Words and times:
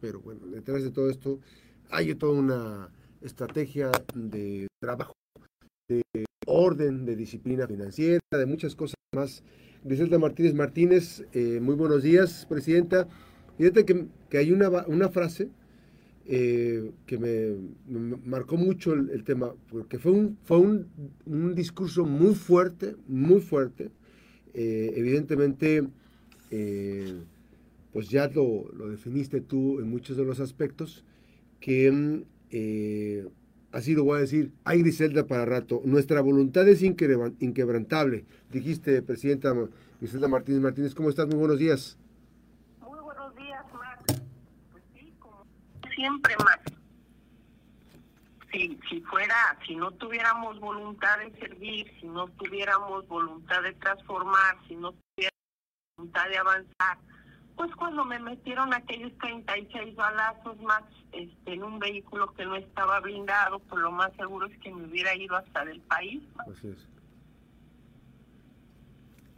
pero 0.00 0.20
bueno, 0.20 0.46
detrás 0.46 0.82
de 0.82 0.90
todo 0.90 1.08
esto 1.08 1.38
hay 1.90 2.12
toda 2.16 2.32
una 2.32 2.90
estrategia 3.22 3.92
de 4.12 4.66
trabajo, 4.80 5.12
de 5.88 6.02
orden, 6.46 7.04
de 7.06 7.14
disciplina 7.14 7.66
financiera, 7.66 8.20
de 8.32 8.46
muchas 8.46 8.74
cosas 8.74 8.96
más. 9.14 9.44
Griselda 9.84 10.18
Martínez 10.18 10.54
Martínez, 10.54 11.24
eh, 11.32 11.60
muy 11.62 11.76
buenos 11.76 12.02
días, 12.02 12.44
Presidenta. 12.48 13.06
Fíjate 13.56 13.84
que, 13.84 14.06
que 14.28 14.38
hay 14.38 14.50
una, 14.50 14.68
una 14.88 15.10
frase 15.10 15.48
eh, 16.26 16.90
que 17.06 17.16
me, 17.16 17.56
marcó 18.24 18.56
mucho 18.56 18.94
el, 18.94 19.22
tema, 19.22 19.54
porque 19.70 19.98
fue 19.98 20.10
un, 20.10 20.38
fue 20.42 20.58
un, 20.58 20.88
un 21.24 21.54
discurso 21.54 22.04
muy 22.04 22.34
fuerte, 22.34 22.96
muy 23.06 23.40
fuerte. 23.40 23.92
Eh, 24.54 24.92
evidentemente, 24.96 25.84
pues 27.98 28.10
ya 28.10 28.28
lo, 28.28 28.70
lo, 28.74 28.90
definiste 28.90 29.40
tú 29.40 29.80
en 29.80 29.90
muchos 29.90 30.16
de 30.16 30.24
los 30.24 30.38
aspectos, 30.38 31.04
que 31.58 32.24
así 33.72 33.92
lo 33.92 34.04
voy 34.04 34.18
a 34.18 34.20
decir, 34.20 34.52
hay 34.62 34.82
Griselda 34.82 35.26
para 35.26 35.44
rato, 35.44 35.82
nuestra 35.84 36.20
voluntad 36.20 36.68
es 36.68 36.80
inquebrantable, 36.84 38.24
dijiste, 38.52 39.02
Presidenta 39.02 39.52
Griselda 40.00 40.28
Martínez 40.28 40.60
Martínez, 40.60 40.94
¿cómo 40.94 41.08
estás? 41.08 41.26
Muy 41.26 41.38
buenos 41.38 41.58
días. 41.58 41.98
Muy 42.80 43.00
buenos 43.00 43.34
días, 43.34 43.64
Max. 43.74 44.04
Pues 44.70 44.84
sí, 44.94 45.12
como 45.18 45.44
siempre, 45.92 46.36
Max. 46.38 46.72
Si, 48.52 48.78
si 48.88 49.00
fuera, 49.00 49.58
si 49.66 49.74
no 49.74 49.90
tuviéramos 49.90 50.60
voluntad 50.60 51.18
de 51.18 51.36
servir, 51.40 51.90
si 52.00 52.06
no 52.06 52.28
tuviéramos 52.28 53.08
voluntad 53.08 53.60
de 53.64 53.72
transformar, 53.72 54.56
si 54.68 54.76
no 54.76 54.92
tuviéramos 54.92 55.42
voluntad 55.96 56.28
de 56.28 56.38
avanzar, 56.38 56.98
pues 57.58 57.74
cuando 57.74 58.04
me 58.04 58.20
metieron 58.20 58.72
aquellos 58.72 59.12
36 59.18 59.96
balazos 59.96 60.58
más 60.60 60.82
este, 61.10 61.54
en 61.54 61.64
un 61.64 61.80
vehículo 61.80 62.32
que 62.34 62.46
no 62.46 62.54
estaba 62.54 63.00
blindado, 63.00 63.58
pues 63.58 63.82
lo 63.82 63.90
más 63.90 64.12
seguro 64.16 64.46
es 64.46 64.56
que 64.60 64.72
me 64.72 64.86
hubiera 64.86 65.14
ido 65.16 65.36
hasta 65.36 65.64
del 65.64 65.80
país. 65.80 66.22
Así 66.38 66.68
es. 66.68 66.88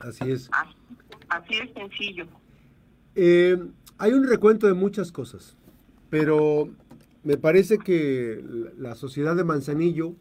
Así 0.00 0.30
es. 0.30 0.50
Así, 1.30 1.54
es 1.54 1.72
sencillo. 1.72 2.26
Eh, 3.14 3.56
hay 3.96 4.12
un 4.12 4.28
recuento 4.28 4.66
de 4.66 4.74
muchas 4.74 5.12
cosas, 5.12 5.56
pero 6.10 6.68
me 7.24 7.38
parece 7.38 7.78
que 7.78 8.44
la 8.76 8.96
sociedad 8.96 9.34
de 9.34 9.44
Manzanillo 9.44 10.14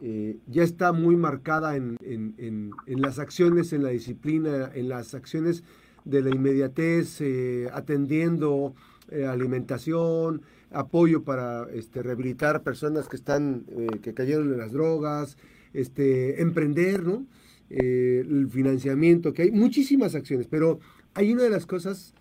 eh, 0.00 0.38
ya 0.46 0.62
está 0.62 0.92
muy 0.92 1.16
marcada 1.16 1.76
en, 1.76 1.98
en, 2.00 2.72
en 2.86 3.02
las 3.02 3.18
acciones, 3.18 3.74
en 3.74 3.82
la 3.82 3.90
disciplina, 3.90 4.70
en 4.74 4.88
las 4.88 5.14
acciones 5.14 5.62
de 6.06 6.22
la 6.22 6.30
inmediatez, 6.30 7.20
eh, 7.20 7.68
atendiendo 7.72 8.74
eh, 9.10 9.26
alimentación, 9.26 10.42
apoyo 10.70 11.24
para 11.24 11.66
este, 11.72 12.02
rehabilitar 12.02 12.62
personas 12.62 13.08
que 13.08 13.16
están, 13.16 13.66
eh, 13.68 13.98
que 14.00 14.14
cayeron 14.14 14.52
en 14.52 14.58
las 14.58 14.72
drogas, 14.72 15.36
este, 15.74 16.40
emprender, 16.40 17.04
¿no? 17.04 17.26
el 17.68 18.48
financiamiento, 18.48 19.32
que 19.32 19.42
hay 19.42 19.50
muchísimas 19.50 20.14
acciones, 20.14 20.46
pero 20.46 20.78
hay 21.14 21.32
una 21.32 21.42
de 21.42 21.50
las 21.50 21.66
cosas 21.66 22.14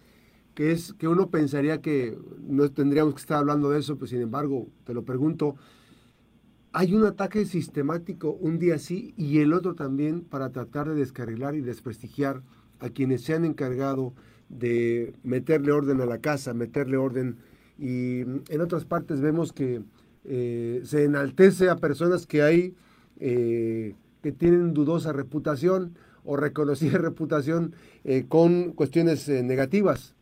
que 0.56 0.72
es 0.72 0.94
que 0.94 1.08
uno 1.08 1.30
pensaría 1.30 1.82
que 1.82 2.18
no 2.40 2.72
tendríamos 2.72 3.14
que 3.14 3.20
estar 3.20 3.38
hablando 3.38 3.70
de 3.70 3.80
eso, 3.80 3.96
pues 3.96 4.10
sin 4.10 4.22
embargo, 4.22 4.68
te 4.86 4.96
lo 4.96 5.06
pregunto, 5.06 5.56
hay 6.74 6.96
un 6.96 7.06
ataque 7.06 7.46
sistemático 7.46 8.32
un 8.32 8.58
día 8.58 8.80
sí 8.80 9.14
y 9.18 9.38
el 9.38 9.54
otro 9.54 9.76
también 9.76 10.22
para 10.22 10.50
tratar 10.50 10.90
de 10.90 10.96
descarrilar 10.96 11.54
y 11.54 11.62
desprestigiar 11.62 12.42
a 12.80 12.90
quienes 12.90 13.24
se 13.24 13.34
han 13.34 13.46
encargado 13.46 14.14
de 14.50 15.14
meterle 15.24 15.72
orden 15.72 16.02
a 16.02 16.06
la 16.06 16.20
casa, 16.20 16.54
meterle 16.54 16.98
orden. 16.98 17.38
Y 17.78 18.22
en 18.22 18.62
otras 18.62 18.86
partes 18.86 19.22
vemos 19.22 19.52
que 19.52 19.82
eh, 20.24 20.82
se 20.84 21.04
enaltece 21.04 21.70
a 21.70 21.78
personas 21.78 22.26
que 22.26 22.42
hay 22.42 22.76
eh, 23.20 23.96
que 24.24 24.32
tienen 24.32 24.74
dudosa 24.74 25.14
reputación 25.14 25.98
o 26.24 26.38
reconocida 26.38 26.98
reputación 26.98 27.76
eh, 28.04 28.26
con 28.28 28.74
cuestiones 28.74 29.28
negativas. 29.30 30.16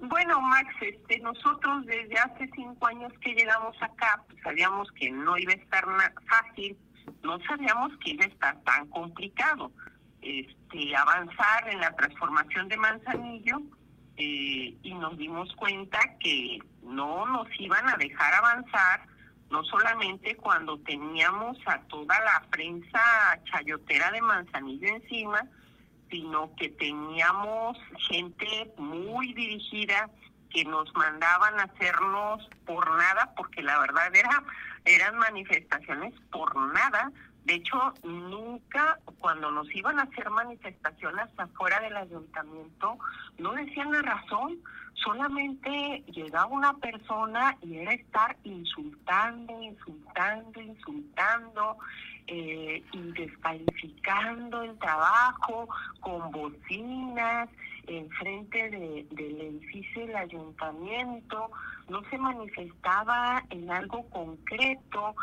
Bueno, 0.00 0.40
Max, 0.40 0.68
este, 0.80 1.18
nosotros 1.18 1.84
desde 1.84 2.16
hace 2.16 2.48
cinco 2.54 2.86
años 2.86 3.12
que 3.20 3.34
llegamos 3.34 3.76
acá, 3.82 4.22
pues 4.28 4.40
sabíamos 4.42 4.90
que 4.92 5.10
no 5.10 5.36
iba 5.36 5.52
a 5.52 5.56
estar 5.56 5.84
fácil, 6.28 6.76
no 7.24 7.38
sabíamos 7.40 7.90
que 7.98 8.12
iba 8.12 8.24
a 8.24 8.28
estar 8.28 8.62
tan 8.62 8.86
complicado 8.88 9.72
este, 10.22 10.96
avanzar 10.96 11.68
en 11.68 11.80
la 11.80 11.94
transformación 11.94 12.68
de 12.68 12.76
Manzanillo 12.76 13.60
eh, 14.16 14.76
y 14.82 14.94
nos 14.94 15.16
dimos 15.16 15.54
cuenta 15.54 15.98
que 16.18 16.58
no 16.82 17.26
nos 17.26 17.48
iban 17.58 17.88
a 17.88 17.96
dejar 17.96 18.34
avanzar, 18.34 19.06
no 19.50 19.62
solamente 19.64 20.36
cuando 20.36 20.78
teníamos 20.80 21.56
a 21.66 21.80
toda 21.82 22.18
la 22.20 22.44
prensa 22.50 23.00
chayotera 23.44 24.10
de 24.10 24.20
Manzanillo 24.20 24.88
encima, 24.88 25.42
sino 26.10 26.54
que 26.56 26.70
teníamos 26.70 27.78
gente 28.08 28.72
muy 28.76 29.32
dirigida 29.34 30.10
que 30.50 30.64
nos 30.64 30.92
mandaban 30.94 31.60
a 31.60 31.64
hacernos 31.64 32.48
por 32.64 32.90
nada, 32.96 33.32
porque 33.36 33.62
la 33.62 33.78
verdad 33.78 34.14
era 34.14 34.42
eran 34.84 35.18
manifestaciones 35.18 36.14
por 36.30 36.56
nada, 36.72 37.12
de 37.48 37.54
hecho, 37.54 37.94
nunca 38.02 38.98
cuando 39.20 39.50
nos 39.50 39.74
iban 39.74 39.98
a 39.98 40.02
hacer 40.02 40.28
manifestaciones 40.28 41.28
afuera 41.38 41.80
del 41.80 41.96
ayuntamiento, 41.96 42.98
no 43.38 43.52
decían 43.52 43.90
la 43.90 44.02
razón, 44.02 44.58
solamente 44.92 46.04
llegaba 46.12 46.44
una 46.44 46.74
persona 46.74 47.56
y 47.62 47.78
era 47.78 47.94
estar 47.94 48.36
insultando, 48.44 49.62
insultando, 49.62 50.60
insultando 50.60 51.78
eh, 52.26 52.84
y 52.92 53.12
descalificando 53.12 54.62
el 54.64 54.78
trabajo 54.78 55.70
con 56.00 56.30
bocinas 56.30 57.48
enfrente 57.86 58.68
de, 58.68 59.06
del 59.10 59.40
edificio 59.40 60.06
del 60.06 60.16
ayuntamiento, 60.16 61.50
no 61.88 62.02
se 62.10 62.18
manifestaba 62.18 63.42
en 63.48 63.70
algo 63.70 64.06
concreto 64.10 65.14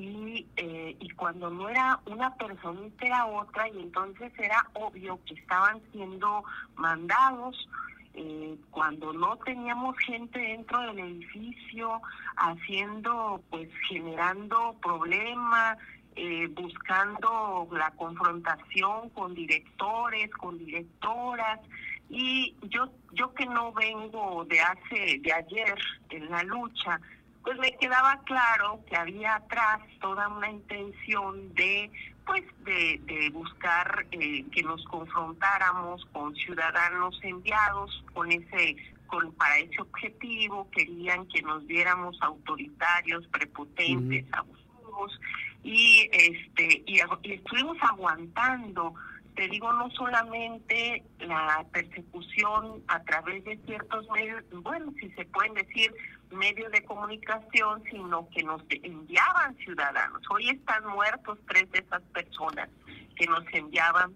y, 0.00 0.46
eh, 0.56 0.96
y 0.98 1.10
cuando 1.10 1.50
no 1.50 1.68
era 1.68 2.00
una 2.06 2.34
personita 2.34 3.06
era 3.06 3.26
otra 3.26 3.68
y 3.68 3.80
entonces 3.80 4.32
era 4.38 4.66
obvio 4.74 5.20
que 5.26 5.34
estaban 5.34 5.80
siendo 5.92 6.42
mandados 6.76 7.68
eh, 8.14 8.56
cuando 8.70 9.12
no 9.12 9.36
teníamos 9.36 9.96
gente 9.98 10.38
dentro 10.38 10.80
del 10.80 10.98
edificio 11.00 12.00
haciendo 12.36 13.42
pues 13.50 13.68
generando 13.88 14.74
problemas 14.82 15.76
eh, 16.16 16.48
buscando 16.48 17.68
la 17.70 17.90
confrontación 17.92 19.10
con 19.10 19.34
directores 19.34 20.30
con 20.30 20.58
directoras 20.58 21.60
y 22.08 22.56
yo 22.70 22.90
yo 23.12 23.34
que 23.34 23.46
no 23.46 23.72
vengo 23.72 24.46
de 24.46 24.60
hace 24.60 25.20
de 25.20 25.32
ayer 25.32 25.78
en 26.08 26.30
la 26.30 26.42
lucha 26.42 27.00
pues 27.42 27.58
me 27.58 27.72
quedaba 27.78 28.20
claro 28.24 28.80
que 28.88 28.96
había 28.96 29.36
atrás 29.36 29.80
toda 30.00 30.28
una 30.28 30.50
intención 30.50 31.52
de 31.54 31.90
pues 32.26 32.42
de, 32.64 33.00
de 33.04 33.30
buscar 33.30 34.06
eh, 34.12 34.44
que 34.52 34.62
nos 34.62 34.84
confrontáramos 34.84 36.04
con 36.12 36.34
ciudadanos 36.34 37.18
enviados 37.22 38.04
con 38.12 38.30
ese 38.30 38.76
con 39.06 39.32
para 39.32 39.58
ese 39.58 39.80
objetivo 39.80 40.68
querían 40.70 41.26
que 41.26 41.42
nos 41.42 41.66
viéramos 41.66 42.16
autoritarios 42.20 43.26
prepotentes 43.28 44.24
abusivos 44.32 45.20
y 45.64 46.08
este 46.12 46.84
y 46.86 47.00
estuvimos 47.32 47.76
aguantando 47.80 48.94
te 49.34 49.48
digo, 49.48 49.72
no 49.72 49.90
solamente 49.90 51.02
la 51.18 51.64
persecución 51.72 52.82
a 52.88 53.02
través 53.02 53.44
de 53.44 53.58
ciertos 53.66 54.08
medios, 54.10 54.42
bueno, 54.62 54.92
si 55.00 55.10
se 55.10 55.24
pueden 55.26 55.54
decir 55.54 55.94
medios 56.30 56.70
de 56.72 56.84
comunicación, 56.84 57.82
sino 57.90 58.28
que 58.30 58.42
nos 58.42 58.62
enviaban 58.70 59.56
ciudadanos. 59.56 60.22
Hoy 60.30 60.50
están 60.50 60.86
muertos 60.86 61.38
tres 61.48 61.70
de 61.72 61.80
esas 61.80 62.02
personas 62.12 62.68
que 63.16 63.26
nos 63.26 63.44
enviaban, 63.52 64.14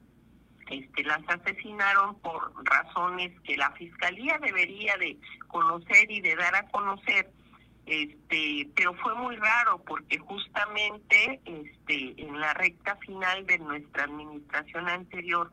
este, 0.71 1.05
las 1.05 1.21
asesinaron 1.29 2.19
por 2.21 2.53
razones 2.65 3.39
que 3.43 3.57
la 3.57 3.71
fiscalía 3.73 4.39
debería 4.39 4.97
de 4.97 5.19
conocer 5.49 6.11
y 6.11 6.21
de 6.21 6.37
dar 6.37 6.55
a 6.55 6.69
conocer 6.69 7.31
este 7.87 8.69
pero 8.75 8.95
fue 8.95 9.15
muy 9.15 9.37
raro 9.37 9.83
porque 9.87 10.19
justamente 10.19 11.41
este 11.45 12.23
en 12.23 12.41
la 12.41 12.55
recta 12.55 12.97
final 12.97 13.45
de 13.47 13.59
nuestra 13.59 14.05
administración 14.05 14.89
anterior 14.89 15.51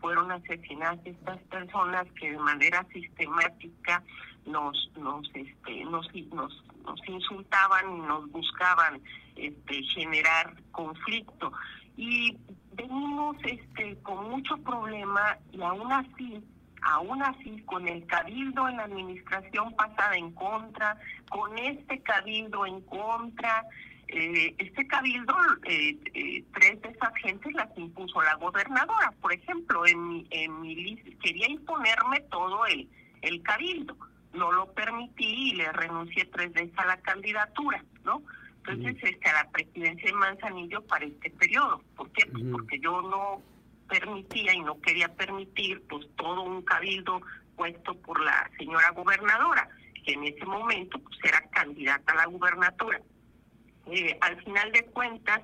fueron 0.00 0.30
asesinadas 0.30 1.00
estas 1.04 1.38
personas 1.44 2.06
que 2.20 2.30
de 2.30 2.38
manera 2.38 2.86
sistemática 2.92 4.02
nos 4.46 4.90
nos 4.96 5.28
este 5.34 5.84
nos 5.84 6.06
nos, 6.32 6.64
nos 6.84 7.08
insultaban 7.08 7.96
y 7.96 8.00
nos 8.00 8.30
buscaban 8.30 9.00
este 9.36 9.82
generar 9.84 10.54
conflicto. 10.72 11.52
Y 11.96 12.36
venimos 12.74 13.36
este 13.44 13.96
con 14.02 14.30
mucho 14.30 14.56
problema 14.58 15.36
y 15.52 15.62
aún 15.62 15.92
así 15.92 16.42
aún 16.82 17.22
así 17.22 17.62
con 17.64 17.88
el 17.88 18.06
cabildo 18.06 18.68
en 18.68 18.76
la 18.76 18.84
administración 18.84 19.74
pasada 19.74 20.16
en 20.16 20.32
contra, 20.32 20.98
con 21.30 21.56
este 21.58 22.00
cabildo 22.00 22.66
en 22.66 22.80
contra, 22.82 23.64
eh, 24.08 24.54
este 24.58 24.86
cabildo, 24.86 25.34
eh, 25.64 25.96
eh, 26.14 26.44
tres 26.54 26.82
de 26.82 26.88
esas 26.90 27.14
gentes 27.14 27.52
las 27.54 27.76
impuso 27.78 28.20
la 28.22 28.34
gobernadora, 28.34 29.12
por 29.20 29.32
ejemplo, 29.32 29.86
en 29.86 30.08
mi, 30.08 30.26
en 30.30 30.60
mi 30.60 30.96
quería 31.22 31.48
imponerme 31.48 32.20
todo 32.30 32.66
el, 32.66 32.88
el 33.22 33.42
cabildo, 33.42 33.96
no 34.34 34.52
lo 34.52 34.72
permití 34.72 35.50
y 35.50 35.54
le 35.54 35.72
renuncié 35.72 36.26
tres 36.26 36.52
veces 36.52 36.76
a 36.78 36.86
la 36.86 36.96
candidatura, 36.98 37.82
¿no? 38.04 38.22
Entonces, 38.66 38.96
este, 39.02 39.28
a 39.28 39.44
la 39.44 39.50
presidencia 39.50 40.06
de 40.06 40.12
Manzanillo 40.12 40.82
para 40.82 41.04
este 41.04 41.30
periodo. 41.30 41.82
¿Por 41.96 42.10
qué? 42.12 42.26
Pues 42.26 42.44
porque 42.52 42.78
yo 42.78 43.02
no 43.02 43.42
permitía 43.92 44.54
y 44.54 44.60
no 44.60 44.80
quería 44.80 45.08
permitir 45.08 45.82
pues 45.88 46.06
todo 46.16 46.42
un 46.42 46.62
cabildo 46.62 47.20
puesto 47.56 47.94
por 47.98 48.20
la 48.24 48.50
señora 48.56 48.90
gobernadora, 48.90 49.68
que 50.04 50.14
en 50.14 50.24
ese 50.24 50.44
momento 50.46 50.98
pues 50.98 51.18
era 51.22 51.42
candidata 51.50 52.12
a 52.12 52.16
la 52.16 52.26
gubernatura. 52.26 53.00
Eh, 53.86 54.16
al 54.20 54.42
final 54.42 54.72
de 54.72 54.84
cuentas, 54.86 55.42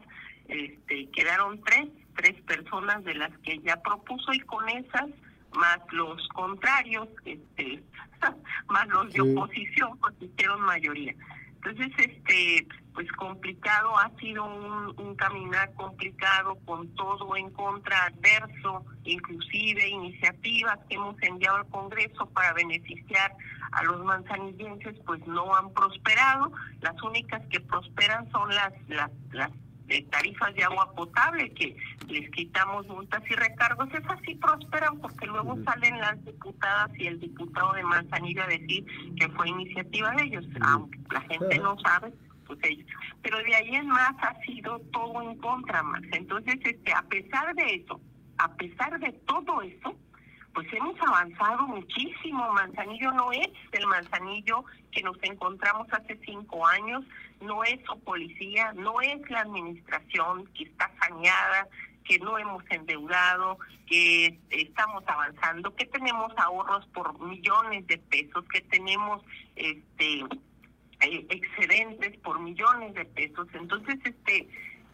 este, 0.49 1.11
quedaron 1.11 1.61
tres, 1.63 1.89
tres 2.17 2.41
personas 2.43 3.05
de 3.05 3.15
las 3.15 3.37
que 3.39 3.53
ella 3.53 3.83
propuso 3.83 4.33
y 4.33 4.41
con 4.41 4.67
esas, 4.71 5.09
más 5.53 5.81
los 5.91 6.27
contrarios, 6.29 7.09
este, 7.27 7.83
más 8.69 8.89
los 8.89 9.13
de 9.13 9.21
oposición, 9.21 9.99
pues 9.99 10.15
hicieron 10.21 10.63
mayoría. 10.63 11.15
Entonces, 11.57 11.91
este, 11.99 12.67
pues 12.99 13.13
complicado, 13.13 13.97
ha 13.97 14.11
sido 14.19 14.45
un, 14.45 15.15
caminar 15.15 15.73
complicado 15.75 16.57
con 16.65 16.89
todo 16.97 17.37
en 17.37 17.49
contra, 17.51 18.07
adverso, 18.07 18.85
inclusive 19.05 19.89
iniciativas 19.89 20.81
que 20.89 20.97
hemos 20.97 21.15
enviado 21.23 21.59
al 21.59 21.69
Congreso 21.69 22.27
para 22.27 22.53
beneficiar 22.55 23.37
a 23.71 23.85
los 23.85 24.05
manzanillenses, 24.05 24.97
pues 25.07 25.25
no 25.29 25.55
han 25.55 25.73
prosperado. 25.75 26.51
Las 26.81 27.01
únicas 27.01 27.41
que 27.51 27.61
prosperan 27.61 28.29
son 28.33 28.53
las, 28.53 28.73
las, 28.89 29.13
las 29.31 29.53
de 29.87 30.03
tarifas 30.11 30.53
de 30.57 30.65
agua 30.65 30.93
potable, 30.93 31.53
que 31.55 31.77
les 32.09 32.29
quitamos 32.33 32.85
multas 32.89 33.23
y 33.31 33.35
recargos, 33.35 33.95
esas 33.95 34.19
sí 34.27 34.35
prosperan 34.35 34.99
porque 34.99 35.27
luego 35.27 35.57
salen 35.65 36.01
las 36.01 36.25
diputadas 36.25 36.91
y 36.99 37.07
el 37.07 37.21
diputado 37.21 37.75
de 37.75 37.85
Manzanillo 37.85 38.43
a 38.43 38.49
decir 38.49 38.85
que 39.15 39.29
fue 39.29 39.51
iniciativa 39.51 40.11
de 40.17 40.25
ellos, 40.25 40.45
aunque 40.63 40.99
la 41.13 41.21
gente 41.21 41.59
no 41.61 41.79
sabe, 41.79 42.13
pues. 42.49 42.79
Pero 43.23 43.39
de 43.39 43.55
ahí 43.55 43.75
en 43.75 43.89
más 43.89 44.15
ha 44.21 44.35
sido 44.41 44.81
todo 44.93 45.23
en 45.23 45.37
contra, 45.39 45.83
más. 45.83 46.03
Entonces, 46.13 46.57
este, 46.65 46.93
a 46.93 47.03
pesar 47.03 47.55
de 47.55 47.75
eso, 47.77 48.01
a 48.39 48.55
pesar 48.55 48.99
de 48.99 49.13
todo 49.13 49.63
eso, 49.63 49.97
pues 50.55 50.73
hemos 50.73 51.01
avanzado 51.01 51.69
muchísimo. 51.69 52.53
Manzanillo 52.53 53.13
no 53.13 53.31
es 53.33 53.49
el 53.73 53.87
Manzanillo 53.87 54.65
que 54.91 55.03
nos 55.03 55.17
encontramos 55.23 55.87
hace 55.93 56.19
cinco 56.25 56.67
años, 56.67 57.05
no 57.41 57.63
es 57.65 57.79
su 57.85 57.99
policía, 58.01 58.73
no 58.73 59.01
es 59.01 59.29
la 59.31 59.43
administración 59.43 60.47
que 60.55 60.65
está 60.65 60.91
saneada, 61.01 61.69
que 62.05 62.19
no 62.19 62.39
hemos 62.39 62.65
endeudado, 62.71 63.59
que 63.87 64.39
estamos 64.51 65.05
avanzando, 65.07 65.75
que 65.77 65.87
tenemos 65.87 66.33
ahorros 66.39 66.87
por 66.87 67.21
millones 67.21 67.87
de 67.87 67.99
pesos, 67.99 68.45
que 68.53 68.63
tenemos 68.63 69.23
este 69.55 70.25
eh, 71.01 71.27
excedentes 71.31 72.17
por 72.19 72.41
millones 72.41 72.95
de 72.95 73.05
pesos. 73.05 73.49
Entonces, 73.55 73.99
este 74.05 74.49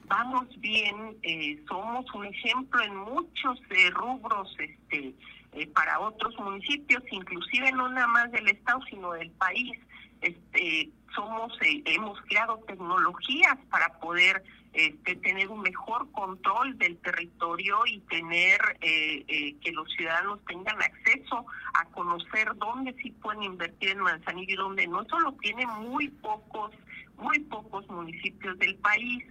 vamos 0.07 0.49
bien, 0.61 1.17
eh, 1.23 1.59
somos 1.67 2.05
un 2.15 2.27
ejemplo 2.27 2.83
en 2.83 2.97
muchos 2.97 3.59
eh, 3.71 3.91
rubros 3.91 4.55
este 4.59 5.15
eh, 5.53 5.67
para 5.69 6.01
otros 6.01 6.37
municipios, 6.39 7.03
inclusive 7.11 7.71
no 7.73 7.89
nada 7.89 8.09
más 8.09 8.33
del 8.33 8.49
estado, 8.49 8.81
sino 8.91 9.13
del 9.13 9.31
país. 9.33 9.79
Este, 10.21 10.91
somos, 11.15 11.53
eh, 11.63 11.83
hemos 11.87 12.21
creado 12.23 12.59
tecnologías 12.67 13.57
para 13.71 13.89
poder 14.01 14.43
este, 14.75 15.17
tener 15.17 15.49
un 15.49 15.63
mejor 15.63 16.11
control 16.13 16.77
del 16.79 16.97
territorio 16.99 17.79
y 17.87 18.01
tener 18.01 18.59
eh, 18.81 19.55
que 19.63 19.73
los 19.73 19.89
ciudadanos 19.93 20.41
tengan 20.47 20.77
acceso 20.83 21.47
a 21.75 21.85
conocer 21.87 22.49
dónde 22.57 22.95
sí 23.03 23.11
pueden 23.11 23.45
invertir 23.45 23.91
en 23.91 24.01
Manzanillo 24.01 24.53
y 24.53 24.57
dónde 24.57 24.87
no. 24.87 25.03
Eso 25.03 25.19
lo 25.21 25.33
tienen 25.35 25.69
muy 25.69 26.09
pocos, 26.09 26.73
muy 27.17 27.39
pocos 27.41 27.89
municipios 27.89 28.59
del 28.59 28.75
país 28.77 29.25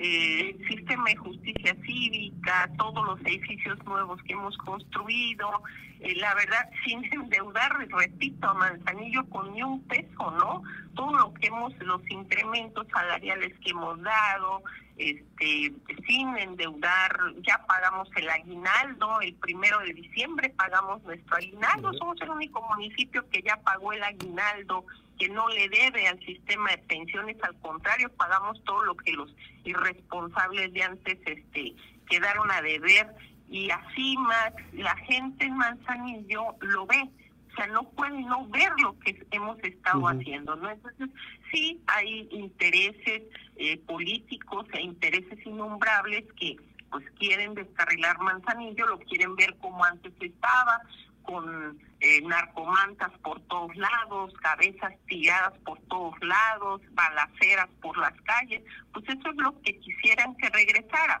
eh, 0.00 0.56
sistema 0.68 1.04
de 1.08 1.16
justicia 1.16 1.76
cívica, 1.84 2.70
todos 2.78 3.04
los 3.04 3.20
edificios 3.22 3.84
nuevos 3.84 4.22
que 4.22 4.32
hemos 4.32 4.56
construido, 4.58 5.50
eh, 6.00 6.14
la 6.16 6.34
verdad, 6.34 6.70
sin 6.84 7.04
endeudar, 7.12 7.88
repito, 7.88 8.48
a 8.48 8.54
Manzanillo 8.54 9.24
con 9.30 9.52
ni 9.52 9.62
un 9.62 9.82
peso, 9.84 10.30
¿no? 10.30 10.62
Todo 10.94 11.16
lo 11.16 11.34
que 11.34 11.48
hemos, 11.48 11.76
los 11.78 12.02
incrementos 12.10 12.86
salariales 12.92 13.52
que 13.60 13.70
hemos 13.70 14.00
dado, 14.02 14.62
este, 14.96 15.72
sin 16.06 16.36
endeudar, 16.38 17.16
ya 17.46 17.64
pagamos 17.66 18.08
el 18.16 18.28
aguinaldo, 18.28 19.20
el 19.20 19.34
primero 19.34 19.78
de 19.80 19.92
diciembre 19.92 20.50
pagamos 20.50 21.02
nuestro 21.04 21.36
aguinaldo, 21.36 21.92
somos 21.94 22.20
el 22.20 22.30
único 22.30 22.60
municipio 22.62 23.28
que 23.30 23.42
ya 23.42 23.56
pagó 23.58 23.92
el 23.92 24.02
aguinaldo 24.02 24.84
que 25.18 25.28
no 25.28 25.48
le 25.48 25.68
debe 25.68 26.06
al 26.08 26.18
sistema 26.20 26.70
de 26.70 26.78
pensiones, 26.78 27.36
al 27.42 27.54
contrario, 27.60 28.08
pagamos 28.16 28.62
todo 28.64 28.84
lo 28.84 28.96
que 28.96 29.12
los 29.12 29.32
irresponsables 29.64 30.72
de 30.72 30.82
antes 30.82 31.18
este 31.26 31.74
quedaron 32.08 32.50
a 32.50 32.62
deber 32.62 33.14
y 33.48 33.70
así 33.70 34.16
más 34.18 34.52
la 34.72 34.94
gente 34.96 35.46
en 35.46 35.56
Manzanillo 35.56 36.54
lo 36.60 36.86
ve, 36.86 37.08
o 37.50 37.56
sea, 37.56 37.66
no 37.68 37.84
puede 37.90 38.20
no 38.22 38.46
ver 38.48 38.70
lo 38.82 38.98
que 39.00 39.26
hemos 39.30 39.58
estado 39.64 40.06
haciendo, 40.06 40.54
¿no? 40.56 40.70
Entonces, 40.70 41.08
sí 41.50 41.80
hay 41.86 42.28
intereses 42.30 43.22
eh, 43.56 43.78
políticos 43.78 44.66
e 44.72 44.82
intereses 44.82 45.44
innombrables 45.46 46.24
que 46.34 46.56
pues 46.90 47.04
quieren 47.18 47.54
descarrilar 47.54 48.18
Manzanillo, 48.18 48.86
lo 48.86 48.98
quieren 49.00 49.34
ver 49.36 49.56
como 49.58 49.84
antes 49.84 50.12
estaba, 50.20 50.80
con 51.22 51.78
eh, 52.00 52.22
narcomantas 52.22 53.10
por 53.22 53.40
todos 53.42 53.76
lados, 53.76 54.32
cabezas 54.40 54.94
tiradas 55.06 55.52
por 55.58 55.78
todos 55.80 56.14
lados, 56.22 56.80
balaceras 56.92 57.68
por 57.82 57.98
las 57.98 58.18
calles, 58.22 58.62
pues 58.92 59.04
eso 59.08 59.28
es 59.28 59.36
lo 59.36 59.60
que 59.60 59.78
quisieran 59.78 60.34
que 60.36 60.48
regresara. 60.48 61.20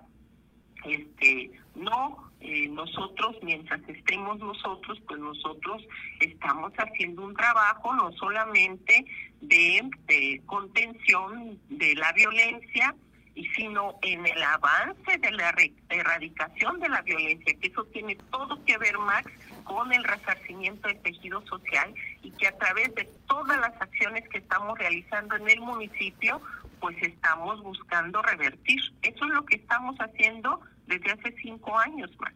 Este, 0.84 1.50
no, 1.74 2.30
eh, 2.40 2.68
nosotros, 2.68 3.36
mientras 3.42 3.80
estemos 3.88 4.38
nosotros, 4.38 4.98
pues 5.06 5.20
nosotros 5.20 5.82
estamos 6.20 6.72
haciendo 6.78 7.24
un 7.24 7.34
trabajo 7.34 7.94
no 7.94 8.12
solamente 8.12 9.04
de, 9.40 9.88
de 10.06 10.42
contención 10.46 11.58
de 11.68 11.94
la 11.94 12.12
violencia, 12.12 12.94
y 13.38 13.46
sino 13.50 13.94
en 14.02 14.26
el 14.26 14.42
avance 14.42 15.16
de 15.16 15.30
la 15.30 15.54
erradicación 15.90 16.80
de 16.80 16.88
la 16.88 17.02
violencia, 17.02 17.54
que 17.60 17.68
eso 17.68 17.84
tiene 17.84 18.16
todo 18.32 18.64
que 18.64 18.76
ver, 18.78 18.98
Max, 18.98 19.30
con 19.62 19.92
el 19.92 20.02
resarcimiento 20.02 20.88
del 20.88 21.00
tejido 21.02 21.40
social 21.46 21.94
y 22.24 22.32
que 22.32 22.48
a 22.48 22.58
través 22.58 22.92
de 22.96 23.08
todas 23.28 23.56
las 23.60 23.80
acciones 23.80 24.28
que 24.28 24.38
estamos 24.38 24.76
realizando 24.76 25.36
en 25.36 25.48
el 25.50 25.60
municipio, 25.60 26.40
pues 26.80 26.96
estamos 27.02 27.62
buscando 27.62 28.22
revertir. 28.22 28.80
Eso 29.02 29.24
es 29.24 29.30
lo 29.30 29.44
que 29.44 29.56
estamos 29.56 29.96
haciendo 29.98 30.60
desde 30.86 31.12
hace 31.12 31.34
cinco 31.42 31.78
años, 31.78 32.10
Max. 32.20 32.34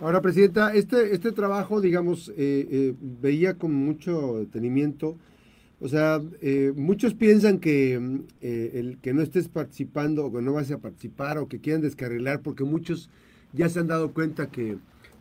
Ahora, 0.00 0.22
Presidenta, 0.22 0.72
este, 0.72 1.14
este 1.14 1.30
trabajo, 1.32 1.80
digamos, 1.80 2.30
eh, 2.30 2.34
eh, 2.70 2.94
veía 3.00 3.54
con 3.54 3.74
mucho 3.74 4.38
detenimiento. 4.38 5.16
O 5.80 5.88
sea, 5.88 6.20
eh, 6.40 6.72
muchos 6.74 7.14
piensan 7.14 7.58
que 7.58 7.94
el 8.40 8.98
que 9.02 9.12
no 9.12 9.22
estés 9.22 9.48
participando 9.48 10.26
o 10.26 10.32
que 10.32 10.42
no 10.42 10.54
vas 10.54 10.70
a 10.70 10.78
participar 10.78 11.38
o 11.38 11.48
que 11.48 11.60
quieran 11.60 11.82
descarrilar, 11.82 12.40
porque 12.40 12.64
muchos 12.64 13.10
ya 13.52 13.68
se 13.68 13.80
han 13.80 13.88
dado 13.88 14.12
cuenta 14.12 14.50
que 14.50 14.76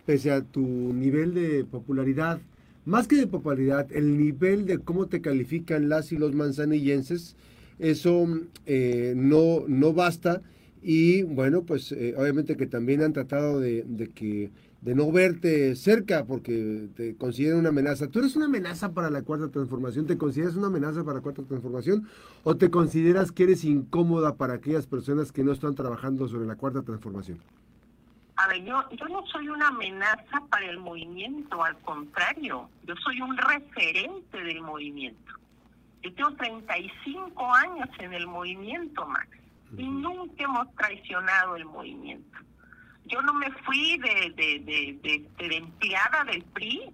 pese 0.05 0.31
a 0.31 0.41
tu 0.41 0.61
nivel 0.61 1.33
de 1.33 1.65
popularidad, 1.65 2.39
más 2.85 3.07
que 3.07 3.17
de 3.17 3.27
popularidad, 3.27 3.87
el 3.91 4.17
nivel 4.17 4.65
de 4.65 4.79
cómo 4.79 5.07
te 5.07 5.21
califican 5.21 5.89
las 5.89 6.11
y 6.11 6.17
los 6.17 6.33
manzanillenses, 6.33 7.35
eso 7.79 8.27
eh, 8.65 9.13
no, 9.15 9.63
no 9.67 9.93
basta. 9.93 10.41
Y 10.81 11.23
bueno, 11.23 11.63
pues 11.63 11.91
eh, 11.91 12.13
obviamente 12.17 12.55
que 12.55 12.65
también 12.65 13.01
han 13.01 13.13
tratado 13.13 13.59
de, 13.59 14.11
que 14.13 14.51
de 14.81 14.95
no 14.95 15.11
verte 15.11 15.75
cerca 15.75 16.25
porque 16.25 16.87
te 16.95 17.15
consideran 17.15 17.59
una 17.59 17.69
amenaza. 17.69 18.07
¿Tú 18.07 18.19
eres 18.19 18.35
una 18.35 18.45
amenaza 18.45 18.93
para 18.93 19.09
la 19.09 19.23
cuarta 19.23 19.49
transformación? 19.49 20.07
¿Te 20.07 20.17
consideras 20.17 20.55
una 20.55 20.67
amenaza 20.67 21.03
para 21.03 21.15
la 21.15 21.21
cuarta 21.21 21.43
transformación? 21.43 22.07
¿O 22.43 22.55
te 22.55 22.69
consideras 22.69 23.31
que 23.31 23.43
eres 23.43 23.65
incómoda 23.65 24.35
para 24.35 24.53
aquellas 24.53 24.87
personas 24.87 25.31
que 25.31 25.43
no 25.43 25.51
están 25.51 25.75
trabajando 25.75 26.27
sobre 26.27 26.47
la 26.47 26.55
cuarta 26.55 26.81
transformación? 26.81 27.39
A 28.37 28.47
ver, 28.47 28.63
yo, 28.63 28.81
yo 28.91 29.05
no 29.09 29.25
soy 29.27 29.49
una 29.49 29.67
amenaza 29.67 30.41
para 30.49 30.69
el 30.69 30.79
movimiento, 30.79 31.61
al 31.61 31.77
contrario, 31.79 32.69
yo 32.85 32.95
soy 33.03 33.19
un 33.19 33.35
referente 33.35 34.41
del 34.41 34.61
movimiento. 34.61 35.33
Yo 36.01 36.13
tengo 36.13 36.31
35 36.31 37.53
años 37.53 37.89
en 37.99 38.13
el 38.13 38.27
movimiento, 38.27 39.05
Max, 39.05 39.29
y 39.77 39.87
nunca 39.87 40.43
hemos 40.43 40.73
traicionado 40.75 41.55
el 41.55 41.65
movimiento. 41.65 42.37
Yo 43.05 43.21
no 43.21 43.33
me 43.33 43.51
fui 43.65 43.97
de, 43.97 44.33
de, 44.35 44.59
de, 44.59 45.27
de, 45.37 45.57
empleada 45.57 46.23
del 46.25 46.43
PRI 46.43 46.93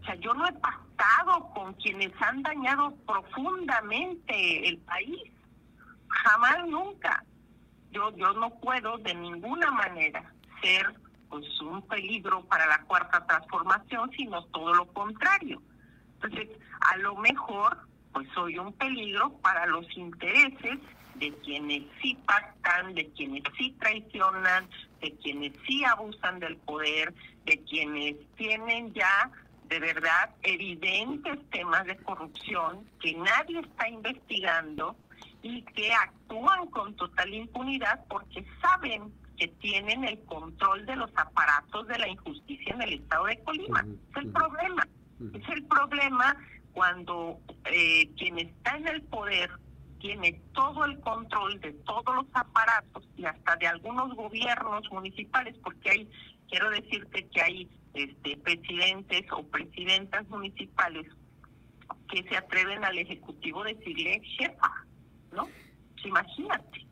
O 0.00 0.04
sea, 0.04 0.16
yo 0.16 0.34
no 0.34 0.46
he 0.48 0.52
pactado 0.52 1.48
con 1.54 1.74
quienes 1.74 2.10
han 2.20 2.42
dañado 2.42 2.94
profundamente 3.06 4.68
el 4.68 4.78
país. 4.78 5.22
Jamás, 6.08 6.66
nunca. 6.66 7.24
Yo, 7.92 8.14
yo 8.16 8.32
no 8.32 8.50
puedo 8.58 8.98
de 8.98 9.14
ninguna 9.14 9.70
manera 9.70 10.32
ser 10.60 10.94
pues 11.28 11.60
un 11.60 11.80
peligro 11.82 12.44
para 12.44 12.66
la 12.66 12.82
cuarta 12.82 13.24
transformación, 13.24 14.10
sino 14.16 14.44
todo 14.46 14.74
lo 14.74 14.86
contrario. 14.92 15.62
Entonces, 16.14 16.48
a 16.80 16.96
lo 16.98 17.16
mejor, 17.16 17.78
pues 18.12 18.28
soy 18.34 18.58
un 18.58 18.72
peligro 18.74 19.32
para 19.42 19.66
los 19.66 19.86
intereses 19.96 20.78
de 21.14 21.32
quienes 21.44 21.84
sí 22.00 22.16
pactan, 22.26 22.94
de 22.94 23.08
quienes 23.10 23.42
sí 23.56 23.74
traicionan, 23.78 24.68
de 25.00 25.12
quienes 25.16 25.52
sí 25.66 25.84
abusan 25.84 26.40
del 26.40 26.56
poder, 26.58 27.14
de 27.44 27.58
quienes 27.64 28.16
tienen 28.36 28.92
ya 28.92 29.30
de 29.68 29.80
verdad 29.80 30.30
evidentes 30.42 31.38
temas 31.50 31.84
de 31.86 31.96
corrupción 31.98 32.84
que 33.00 33.14
nadie 33.14 33.60
está 33.60 33.88
investigando 33.88 34.96
y 35.42 35.62
que 35.62 35.92
actúan 35.92 36.66
con 36.66 36.94
total 36.96 37.32
impunidad 37.32 38.04
porque 38.08 38.44
saben 38.60 39.12
que 39.36 39.48
tienen 39.48 40.04
el 40.04 40.20
control 40.24 40.84
de 40.86 40.96
los 40.96 41.10
aparatos 41.16 41.86
de 41.88 41.98
la 41.98 42.08
injusticia 42.08 42.74
en 42.74 42.82
el 42.82 42.92
estado 42.94 43.26
de 43.26 43.38
Colima. 43.40 43.84
Es 44.10 44.16
el 44.16 44.30
problema. 44.30 44.86
Es 45.32 45.48
el 45.48 45.64
problema 45.64 46.36
cuando 46.72 47.38
eh, 47.66 48.08
quien 48.16 48.38
está 48.38 48.76
en 48.76 48.88
el 48.88 49.02
poder 49.02 49.50
tiene 49.98 50.40
todo 50.52 50.84
el 50.84 50.98
control 51.00 51.60
de 51.60 51.72
todos 51.72 52.14
los 52.14 52.26
aparatos 52.32 53.04
y 53.16 53.24
hasta 53.24 53.56
de 53.56 53.68
algunos 53.68 54.14
gobiernos 54.16 54.90
municipales, 54.90 55.56
porque 55.62 55.90
hay, 55.90 56.10
quiero 56.48 56.70
decirte 56.70 57.28
que 57.28 57.40
hay 57.40 57.70
este, 57.94 58.36
presidentes 58.38 59.30
o 59.30 59.44
presidentas 59.44 60.28
municipales 60.28 61.06
que 62.10 62.22
se 62.24 62.36
atreven 62.36 62.84
al 62.84 62.98
Ejecutivo 62.98 63.62
decirle 63.62 64.20
jefa, 64.38 64.86
¿no? 65.32 65.48
Pues 65.92 66.06
imagínate. 66.06 66.86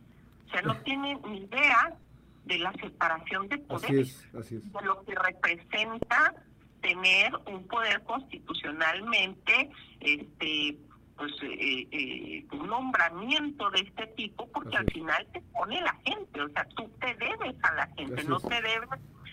O 0.46 0.50
sea, 0.50 0.62
no 0.62 0.76
tienen 0.84 1.20
ni 1.26 1.38
idea 1.38 1.96
de 2.44 2.58
la 2.58 2.72
separación 2.74 3.48
de 3.48 3.58
poderes, 3.58 4.26
de 4.32 4.84
lo 4.84 5.02
que 5.04 5.14
representa 5.14 6.34
tener 6.80 7.32
un 7.46 7.66
poder 7.66 8.02
constitucionalmente 8.02 9.70
este 10.00 10.76
pues 11.16 11.32
eh, 11.42 11.86
eh, 11.90 12.46
un 12.52 12.66
nombramiento 12.66 13.68
de 13.70 13.80
este 13.80 14.06
tipo 14.08 14.48
porque 14.48 14.78
al 14.78 14.90
final 14.90 15.26
te 15.32 15.42
pone 15.52 15.78
la 15.82 15.94
gente, 16.06 16.40
o 16.40 16.48
sea, 16.48 16.64
tú 16.74 16.90
te 16.98 17.14
debes 17.16 17.54
a 17.62 17.74
la 17.74 17.86
gente, 17.88 18.24
no 18.24 18.40
te 18.40 18.54
debes 18.54 18.88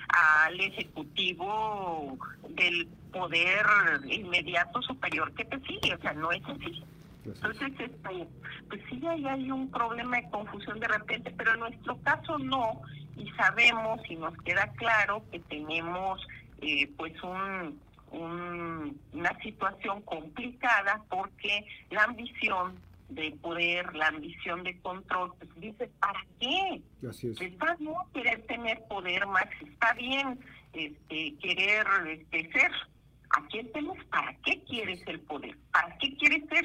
al 0.09 0.59
ejecutivo 0.59 2.17
del 2.49 2.87
poder 3.13 3.65
inmediato 4.05 4.81
superior 4.81 5.31
que 5.33 5.45
te 5.45 5.59
sigue, 5.61 5.95
o 5.95 5.99
sea, 5.99 6.11
no 6.11 6.29
es 6.31 6.43
así. 6.43 6.83
Entonces, 7.25 7.71
este, 7.79 8.27
pues 8.69 8.81
sí, 8.89 9.05
ahí 9.07 9.25
hay 9.25 9.51
un 9.51 9.69
problema 9.69 10.17
de 10.17 10.29
confusión 10.29 10.79
de 10.79 10.87
repente, 10.87 11.33
pero 11.37 11.53
en 11.53 11.59
nuestro 11.61 11.97
caso 12.01 12.37
no, 12.37 12.81
y 13.17 13.29
sabemos 13.31 13.99
y 14.09 14.15
nos 14.15 14.35
queda 14.43 14.67
claro 14.73 15.23
que 15.31 15.39
tenemos 15.39 16.25
eh, 16.61 16.87
pues 16.97 17.13
un, 17.23 17.79
una 18.11 19.39
situación 19.41 20.01
complicada 20.01 21.03
porque 21.09 21.65
la 21.89 22.03
ambición 22.03 22.79
de 23.09 23.31
poder, 23.41 23.95
la 23.95 24.07
ambición 24.07 24.63
de 24.63 24.77
control, 24.79 25.33
pues 25.37 25.49
dice, 25.55 25.89
¿para 25.99 26.25
qué? 26.39 26.81
Está 27.39 27.75
bien 27.75 27.93
querer 28.13 28.45
tener 28.47 28.83
poder, 28.87 29.25
Max, 29.27 29.49
está 29.61 29.93
bien 29.93 30.39
este, 30.73 31.35
querer 31.37 31.87
este, 32.07 32.51
ser. 32.51 32.71
¿A 33.29 33.45
quién 33.47 33.71
tienes? 33.73 34.03
¿Para 34.05 34.33
qué 34.37 34.61
quieres 34.63 35.01
el 35.05 35.19
poder? 35.21 35.57
¿Para 35.71 35.97
qué 35.97 36.15
quieres 36.15 36.47
ser? 36.49 36.63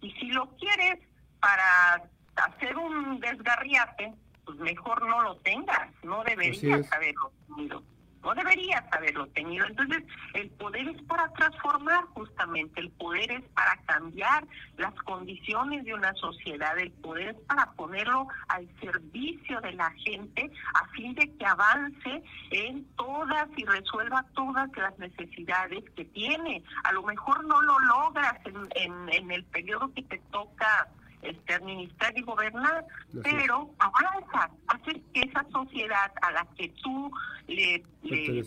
Y 0.00 0.12
si 0.12 0.26
lo 0.26 0.48
quieres 0.56 0.98
para 1.40 2.02
hacer 2.36 2.76
un 2.76 3.18
desgarriate, 3.18 4.14
pues 4.44 4.58
mejor 4.58 5.06
no 5.06 5.22
lo 5.22 5.36
tengas, 5.38 5.90
no 6.04 6.22
deberías 6.22 6.90
haberlo 6.92 7.32
tenido 7.48 7.82
no 8.22 8.34
deberías 8.34 8.84
haberlo 8.92 9.26
tenido. 9.28 9.66
Entonces, 9.66 10.02
el 10.34 10.50
poder 10.50 10.88
es 10.88 11.02
para 11.02 11.32
transformar 11.32 12.04
justamente, 12.06 12.80
el 12.80 12.90
poder 12.90 13.30
es 13.30 13.42
para 13.54 13.76
cambiar 13.86 14.46
las 14.76 14.94
condiciones 15.02 15.84
de 15.84 15.94
una 15.94 16.12
sociedad, 16.14 16.78
el 16.78 16.90
poder 16.92 17.28
es 17.28 17.40
para 17.46 17.70
ponerlo 17.72 18.28
al 18.48 18.68
servicio 18.80 19.60
de 19.60 19.72
la 19.72 19.90
gente 19.92 20.50
a 20.74 20.86
fin 20.88 21.14
de 21.14 21.32
que 21.36 21.46
avance 21.46 22.22
en 22.50 22.84
todas 22.96 23.48
y 23.56 23.64
resuelva 23.64 24.24
todas 24.34 24.68
las 24.76 24.98
necesidades 24.98 25.84
que 25.94 26.04
tiene. 26.06 26.62
A 26.84 26.92
lo 26.92 27.02
mejor 27.02 27.44
no 27.44 27.60
lo 27.62 27.78
logras 27.80 28.34
en, 28.74 29.08
en 29.12 29.30
el 29.30 29.44
periodo 29.44 29.92
que 29.94 30.02
te 30.02 30.18
toca 30.30 30.88
este, 31.28 31.54
administrar 31.54 32.16
y 32.16 32.22
gobernar, 32.22 32.84
pero 33.22 33.70
avanza, 33.78 34.50
haces 34.68 34.96
que 35.12 35.20
esa 35.20 35.44
sociedad 35.50 36.12
a 36.22 36.32
la 36.32 36.46
que 36.56 36.68
tú 36.82 37.10
le, 37.48 37.82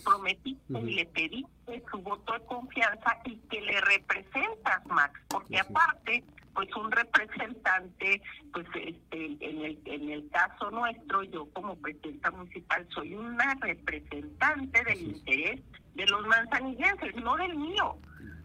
prometiste 0.04 0.80
y 0.80 0.94
le 0.94 1.06
pediste 1.08 1.84
su 1.92 1.98
voto 2.00 2.34
de 2.34 2.46
confianza 2.46 3.18
y 3.26 3.38
que 3.50 3.62
le 3.62 3.82
representas, 3.82 4.86
Max, 4.86 5.20
porque 5.30 5.60
aparte 5.60 6.24
pues 6.54 6.76
un 6.76 6.92
representante, 6.92 8.22
pues 8.52 8.66
este, 8.76 9.26
en 9.40 9.62
el 9.64 9.80
en 9.86 10.10
el 10.10 10.30
caso 10.30 10.70
nuestro, 10.72 11.24
yo 11.24 11.46
como 11.54 11.76
presidenta 11.78 12.32
municipal 12.32 12.86
soy 12.94 13.14
una 13.14 13.56
representante 13.62 14.84
del 14.84 15.02
interés 15.02 15.62
de 15.96 16.06
los 16.08 16.26
manzanillenses, 16.28 17.16
no 17.16 17.38
del 17.38 17.56
mío 17.56 17.98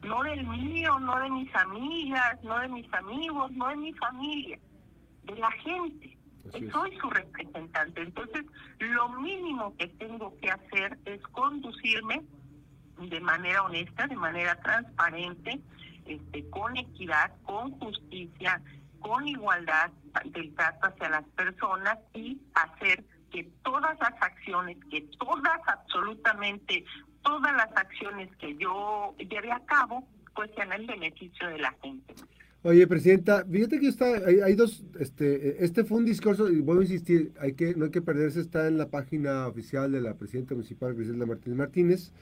no 0.04 0.22
del 0.22 0.46
mío, 0.46 0.98
no 1.00 1.18
de 1.18 1.30
mis 1.30 1.54
amigas, 1.54 2.42
no 2.42 2.58
de 2.58 2.68
mis 2.68 2.92
amigos, 2.94 3.50
no 3.52 3.68
de 3.68 3.76
mi 3.76 3.92
familia, 3.94 4.58
de 5.24 5.36
la 5.36 5.50
gente. 5.50 6.16
Soy 6.70 6.96
su 6.98 7.08
representante. 7.08 8.02
Entonces, 8.02 8.44
lo 8.78 9.08
mínimo 9.20 9.74
que 9.76 9.88
tengo 9.88 10.36
que 10.40 10.50
hacer 10.50 10.98
es 11.06 11.22
conducirme 11.28 12.22
de 12.98 13.20
manera 13.20 13.62
honesta, 13.62 14.06
de 14.06 14.16
manera 14.16 14.54
transparente, 14.60 15.60
este, 16.06 16.48
con 16.50 16.76
equidad, 16.76 17.32
con 17.44 17.72
justicia, 17.78 18.60
con 19.00 19.26
igualdad 19.26 19.90
del 20.26 20.54
trato 20.54 20.86
hacia 20.86 21.08
las 21.08 21.24
personas 21.30 21.98
y 22.12 22.40
hacer 22.54 23.04
que 23.30 23.44
todas 23.62 23.98
las 23.98 24.22
acciones, 24.22 24.76
que 24.90 25.00
todas 25.18 25.60
absolutamente 25.66 26.84
todas 27.24 27.52
las 27.56 27.76
acciones 27.76 28.28
que 28.36 28.56
yo 28.56 29.14
lleve 29.18 29.50
a 29.50 29.60
cabo 29.66 30.06
pues 30.34 30.50
sean 30.54 30.72
en 30.72 30.86
beneficio 30.86 31.48
de 31.48 31.58
la 31.58 31.72
gente. 31.82 32.14
Oye, 32.62 32.86
Presidenta, 32.86 33.44
fíjate 33.44 33.78
que 33.78 33.88
está, 33.88 34.06
hay, 34.26 34.54
dos, 34.54 34.82
este, 34.98 35.62
este 35.62 35.84
fue 35.84 35.98
un 35.98 36.06
discurso, 36.06 36.50
y 36.50 36.60
voy 36.60 36.78
a 36.78 36.82
insistir, 36.82 37.32
hay 37.38 37.52
que, 37.52 37.74
no 37.74 37.84
hay 37.84 37.90
que 37.90 38.00
perderse, 38.00 38.40
está 38.40 38.66
en 38.68 38.78
la 38.78 38.88
página 38.88 39.46
oficial 39.46 39.92
de 39.92 40.00
la 40.00 40.14
Presidenta 40.14 40.54
Municipal, 40.54 40.94
Griselda 40.94 41.26
Martínez 41.26 41.58
Martínez, 41.58 42.12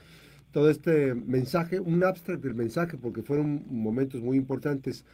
todo 0.50 0.68
este 0.68 1.14
mensaje, 1.14 1.78
un 1.78 2.02
abstract 2.02 2.42
del 2.42 2.56
mensaje, 2.56 2.98
porque 2.98 3.22
fueron 3.22 3.64
momentos 3.70 4.20
muy 4.20 4.36
importantes, 4.36 5.04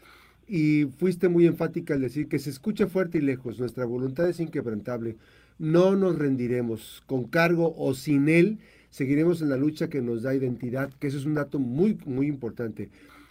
y 0.47 0.87
fuiste 0.99 1.29
muy 1.29 1.47
enfática 1.47 1.93
al 1.93 2.01
decir 2.01 2.27
que 2.27 2.39
se 2.39 2.49
escucha 2.49 2.87
fuerte 2.87 3.19
y 3.19 3.21
lejos, 3.21 3.61
nuestra 3.61 3.85
voluntad 3.85 4.31
es 4.31 4.41
inquebrantable, 4.41 5.19
no 5.59 5.95
nos 5.95 6.17
rendiremos, 6.17 7.03
con 7.05 7.25
cargo 7.25 7.75
o 7.77 7.93
sin 7.93 8.31
él, 8.31 8.61
seguiremos 8.91 9.43
en 9.43 9.51
la 9.51 9.57
lucha 9.57 9.89
que 9.89 10.03
nos 10.03 10.23
da 10.23 10.35
identidad, 10.35 10.91
que 10.99 11.09
eso 11.09 11.19
es 11.19 11.25
un 11.25 11.35
dato 11.35 11.59
muy, 11.59 11.99
muy 12.07 12.27
importante. 12.27 12.89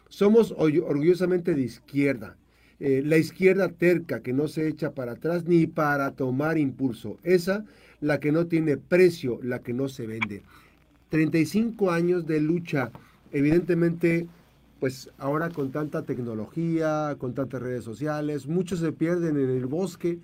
Somos 0.10 0.54
orgullosamente 0.58 1.54
de 1.54 1.62
izquierda, 1.62 2.38
eh, 2.80 3.02
la 3.04 3.18
izquierda 3.18 3.70
terca 3.70 4.22
que 4.22 4.34
no 4.34 4.48
se 4.48 4.68
echa 4.68 4.92
para 4.92 5.14
atrás 5.14 5.46
ni 5.46 5.66
para 5.66 6.12
tomar 6.12 6.58
impulso, 6.58 7.18
esa 7.24 7.66
la 8.02 8.20
que 8.20 8.32
no 8.32 8.46
tiene 8.46 8.78
precio, 8.78 9.40
la 9.42 9.60
que 9.60 9.74
no 9.74 9.90
se 9.90 10.06
vende. 10.06 10.44
35 11.10 11.92
años 11.92 12.28
de 12.28 12.40
lucha, 12.40 12.92
evidentemente, 13.32 14.28
pues 14.80 15.10
ahora 15.18 15.50
con 15.50 15.72
tanta 15.72 16.04
tecnología, 16.04 17.16
con 17.18 17.34
tantas 17.34 17.62
redes 17.62 17.84
sociales, 17.84 18.46
muchos 18.48 18.80
se 18.80 18.92
pierden 18.92 19.38
en 19.38 19.50
el 19.50 19.66
bosque 19.66 20.20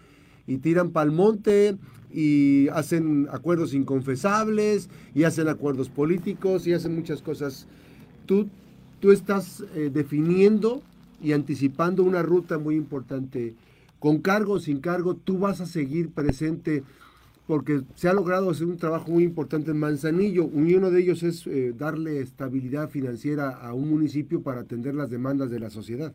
y 0.48 0.58
tiran 0.58 0.92
pa'l 0.92 1.12
monte 1.12 1.78
y 2.12 2.68
hacen 2.70 3.28
acuerdos 3.32 3.74
inconfesables 3.74 4.90
y 5.16 5.24
hacen 5.24 5.48
acuerdos 5.48 5.90
políticos 5.90 6.68
y 6.68 6.74
hacen 6.74 6.96
muchas 6.96 7.22
cosas. 7.22 7.68
Tú, 8.26 8.50
tú 9.00 9.12
estás 9.12 9.64
eh, 9.76 9.90
definiendo 9.92 10.82
y 11.22 11.34
anticipando 11.34 12.04
una 12.04 12.22
ruta 12.22 12.58
muy 12.60 12.76
importante. 12.76 13.56
Con 14.00 14.20
cargo 14.20 14.54
o 14.54 14.60
sin 14.60 14.80
cargo, 14.82 15.16
tú 15.16 15.40
vas 15.40 15.62
a 15.62 15.66
seguir 15.66 16.10
presente 16.12 16.84
porque 17.48 17.82
se 17.96 18.08
ha 18.08 18.14
logrado 18.14 18.50
hacer 18.50 18.68
un 18.68 18.78
trabajo 18.78 19.12
muy 19.12 19.24
importante 19.24 19.72
en 19.72 19.80
Manzanillo. 19.80 20.46
Uno 20.46 20.92
de 20.92 21.02
ellos 21.02 21.24
es 21.24 21.48
eh, 21.48 21.74
darle 21.76 22.20
estabilidad 22.20 22.90
financiera 22.90 23.50
a 23.50 23.74
un 23.74 23.90
municipio 23.90 24.42
para 24.42 24.62
atender 24.62 24.96
las 24.96 25.10
demandas 25.10 25.50
de 25.50 25.60
la 25.60 25.70
sociedad. 25.70 26.14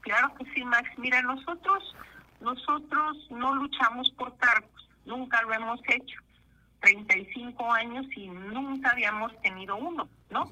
Claro 0.00 0.32
que 0.38 0.44
sí, 0.54 0.64
Max. 0.64 0.88
Mira, 0.98 1.22
nosotros 1.22 1.94
nosotros 2.40 3.28
no 3.30 3.54
luchamos 3.54 4.10
por 4.12 4.36
cargos, 4.36 4.88
nunca 5.04 5.42
lo 5.42 5.52
hemos 5.52 5.80
hecho. 5.88 6.20
35 6.80 7.72
años 7.72 8.06
y 8.16 8.28
nunca 8.28 8.90
habíamos 8.90 9.38
tenido 9.42 9.76
uno, 9.76 10.08
¿no? 10.30 10.48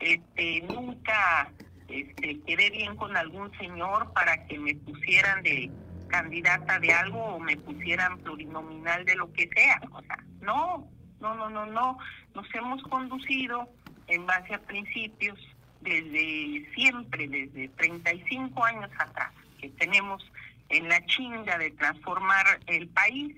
este, 0.00 0.62
nunca 0.62 1.50
este, 1.88 2.40
quedé 2.40 2.70
bien 2.70 2.96
con 2.96 3.16
algún 3.16 3.50
señor 3.58 4.12
para 4.12 4.46
que 4.46 4.58
me 4.58 4.74
pusieran 4.74 5.42
de 5.42 5.70
candidata 6.08 6.78
de 6.78 6.92
algo 6.92 7.22
o 7.22 7.38
me 7.38 7.56
pusieran 7.56 8.18
plurinominal 8.18 9.04
de 9.04 9.16
lo 9.16 9.32
que 9.32 9.48
sea. 9.54 9.80
O 9.92 10.00
sea, 10.02 10.18
no, 10.40 10.88
no, 11.20 11.34
no, 11.34 11.50
no, 11.50 11.66
no. 11.66 11.98
Nos 12.34 12.46
hemos 12.54 12.82
conducido 12.84 13.68
en 14.06 14.24
base 14.26 14.54
a 14.54 14.58
principios 14.60 15.38
desde 15.80 16.68
siempre, 16.74 17.28
desde 17.28 17.68
35 17.68 18.64
años 18.64 18.90
atrás, 18.98 19.32
que 19.60 19.68
tenemos 19.70 20.24
en 20.68 20.88
la 20.88 21.04
chinga 21.06 21.58
de 21.58 21.70
transformar 21.72 22.60
el 22.66 22.88
país. 22.88 23.36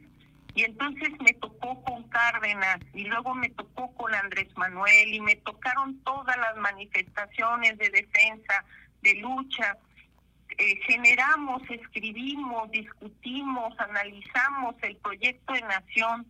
Y 0.54 0.64
entonces 0.64 1.10
me 1.20 1.32
tocó 1.34 1.80
con 1.84 2.02
Cárdenas 2.08 2.80
y 2.92 3.04
luego 3.04 3.34
me 3.34 3.50
tocó 3.50 3.94
con 3.94 4.12
Andrés 4.14 4.48
Manuel 4.56 5.14
y 5.14 5.20
me 5.20 5.36
tocaron 5.36 5.98
todas 6.00 6.36
las 6.36 6.56
manifestaciones 6.56 7.78
de 7.78 7.90
defensa, 7.90 8.64
de 9.02 9.14
lucha. 9.14 9.78
Eh, 10.58 10.76
generamos, 10.86 11.62
escribimos, 11.70 12.70
discutimos, 12.72 13.78
analizamos 13.78 14.74
el 14.82 14.96
proyecto 14.96 15.52
de 15.52 15.62
nación. 15.62 16.26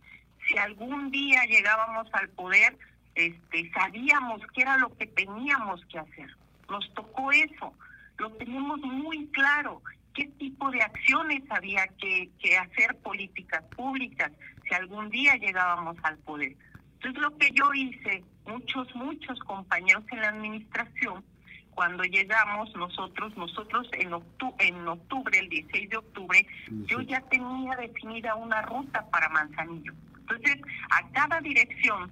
Si 0.47 0.57
algún 0.57 1.09
día 1.09 1.43
llegábamos 1.45 2.07
al 2.13 2.29
poder, 2.29 2.77
este, 3.15 3.71
sabíamos 3.71 4.41
qué 4.53 4.61
era 4.61 4.77
lo 4.77 4.95
que 4.97 5.07
teníamos 5.07 5.83
que 5.85 5.99
hacer. 5.99 6.29
Nos 6.69 6.93
tocó 6.93 7.31
eso, 7.31 7.73
lo 8.17 8.31
tenemos 8.33 8.79
muy 8.79 9.27
claro, 9.27 9.81
qué 10.13 10.27
tipo 10.37 10.69
de 10.71 10.81
acciones 10.81 11.43
había 11.49 11.87
que, 11.99 12.29
que 12.39 12.57
hacer 12.57 12.97
políticas 12.97 13.63
públicas 13.75 14.31
si 14.67 14.73
algún 14.73 15.09
día 15.09 15.35
llegábamos 15.35 15.97
al 16.03 16.17
poder. 16.19 16.55
Entonces 16.95 17.21
lo 17.21 17.37
que 17.37 17.51
yo 17.51 17.73
hice, 17.73 18.23
muchos, 18.45 18.93
muchos 18.95 19.39
compañeros 19.39 20.03
en 20.11 20.21
la 20.21 20.29
administración, 20.29 21.23
cuando 21.71 22.03
llegamos 22.03 22.73
nosotros, 22.75 23.35
nosotros 23.37 23.87
en 23.93 24.13
octubre, 24.13 24.67
en 24.67 24.87
octubre, 24.87 25.39
el 25.39 25.49
16 25.49 25.89
de 25.89 25.97
octubre, 25.97 26.47
yo 26.85 27.01
ya 27.01 27.21
tenía 27.21 27.75
definida 27.75 28.35
una 28.35 28.61
ruta 28.61 29.09
para 29.09 29.29
Manzanillo. 29.29 29.93
Entonces, 30.19 30.57
a 30.91 31.07
cada 31.09 31.39
dirección 31.41 32.11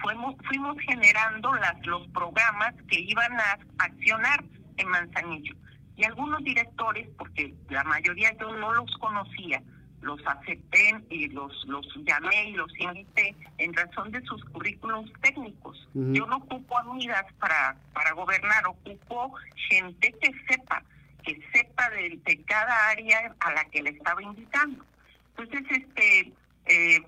fuimos, 0.00 0.34
fuimos 0.48 0.76
generando 0.80 1.54
las, 1.54 1.86
los 1.86 2.06
programas 2.08 2.74
que 2.88 3.00
iban 3.00 3.32
a 3.38 3.58
accionar 3.78 4.42
en 4.78 4.88
Manzanillo. 4.88 5.54
Y 5.96 6.04
algunos 6.04 6.42
directores, 6.42 7.08
porque 7.18 7.54
la 7.68 7.84
mayoría 7.84 8.32
yo 8.38 8.54
no 8.56 8.72
los 8.72 8.90
conocía, 8.98 9.62
los 10.00 10.20
acepté 10.26 11.00
y 11.10 11.28
los, 11.28 11.64
los 11.66 11.86
llamé 12.04 12.50
y 12.50 12.52
los 12.52 12.70
invité 12.78 13.34
en 13.58 13.72
razón 13.72 14.10
de 14.10 14.20
sus 14.22 14.44
currículums 14.46 15.12
técnicos. 15.20 15.88
Yo 15.94 16.26
no 16.26 16.38
ocupo 16.38 16.78
amigas 16.78 17.24
para, 17.38 17.76
para 17.92 18.12
gobernar, 18.12 18.66
ocupo 18.66 19.34
gente 19.68 20.12
que 20.20 20.32
sepa, 20.48 20.82
que 21.22 21.40
sepa 21.52 21.88
de, 21.90 22.18
de 22.24 22.42
cada 22.44 22.88
área 22.88 23.34
a 23.40 23.52
la 23.52 23.64
que 23.66 23.82
le 23.82 23.90
estaba 23.90 24.22
invitando. 24.22 24.84
Entonces, 25.36 25.62
este, 25.70 26.32
eh, 26.66 27.02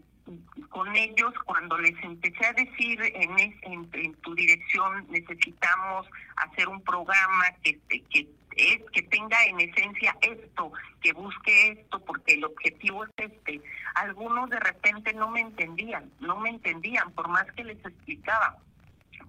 con 0.70 0.94
ellos 0.96 1.32
cuando 1.44 1.76
les 1.78 1.94
empecé 2.02 2.46
a 2.46 2.52
decir 2.52 2.98
en, 3.02 3.38
en, 3.62 4.14
tu 4.22 4.34
dirección 4.34 5.06
necesitamos 5.10 6.06
hacer 6.36 6.68
un 6.68 6.80
programa 6.80 7.44
que, 7.62 7.78
que 7.88 8.26
es 8.56 8.82
que 8.92 9.02
tenga 9.02 9.44
en 9.46 9.60
esencia 9.60 10.16
esto, 10.20 10.72
que 11.00 11.12
busque 11.12 11.72
esto, 11.72 12.00
porque 12.00 12.34
el 12.34 12.44
objetivo 12.44 13.04
es 13.04 13.10
este. 13.16 13.60
Algunos 13.94 14.50
de 14.50 14.60
repente 14.60 15.12
no 15.12 15.28
me 15.28 15.40
entendían, 15.40 16.10
no 16.20 16.36
me 16.38 16.50
entendían, 16.50 17.10
por 17.12 17.28
más 17.28 17.44
que 17.52 17.64
les 17.64 17.78
explicaba, 17.84 18.56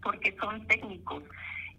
porque 0.02 0.36
son 0.40 0.66
técnicos. 0.68 1.24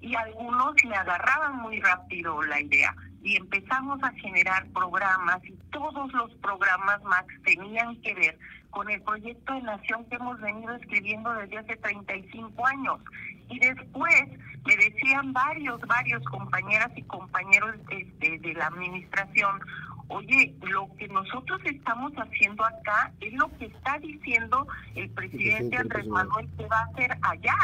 Y 0.00 0.14
algunos 0.14 0.74
me 0.84 0.94
agarraban 0.94 1.56
muy 1.56 1.80
rápido 1.80 2.42
la 2.42 2.60
idea 2.60 2.94
y 3.22 3.36
empezamos 3.36 4.00
a 4.04 4.12
generar 4.12 4.66
programas 4.68 5.44
y 5.44 5.52
todos 5.70 6.12
los 6.12 6.32
programas 6.34 7.02
más 7.02 7.24
tenían 7.44 8.00
que 8.02 8.14
ver 8.14 8.38
con 8.76 8.90
el 8.90 9.00
proyecto 9.00 9.54
de 9.54 9.62
nación 9.62 10.04
que 10.04 10.16
hemos 10.16 10.38
venido 10.38 10.74
escribiendo 10.74 11.32
desde 11.32 11.56
hace 11.56 11.76
35 11.76 12.66
años. 12.66 13.00
Y 13.48 13.58
después 13.58 14.22
me 14.66 14.76
decían 14.76 15.32
varios, 15.32 15.80
varios 15.80 16.22
compañeras 16.24 16.90
y 16.94 17.00
compañeros 17.04 17.74
este, 17.88 18.38
de 18.38 18.52
la 18.52 18.66
administración, 18.66 19.62
oye, 20.08 20.54
lo 20.60 20.94
que 20.98 21.08
nosotros 21.08 21.58
estamos 21.64 22.12
haciendo 22.16 22.66
acá 22.66 23.10
es 23.22 23.32
lo 23.32 23.48
que 23.56 23.64
está 23.64 23.98
diciendo 23.98 24.68
el 24.94 25.08
presidente 25.08 25.78
Andrés 25.78 26.06
Manuel 26.08 26.46
que 26.58 26.66
va 26.66 26.80
a 26.80 26.84
hacer 26.84 27.16
allá. 27.22 27.56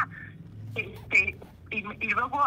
Este, 0.77 1.37
y, 1.72 2.08
luego 2.11 2.40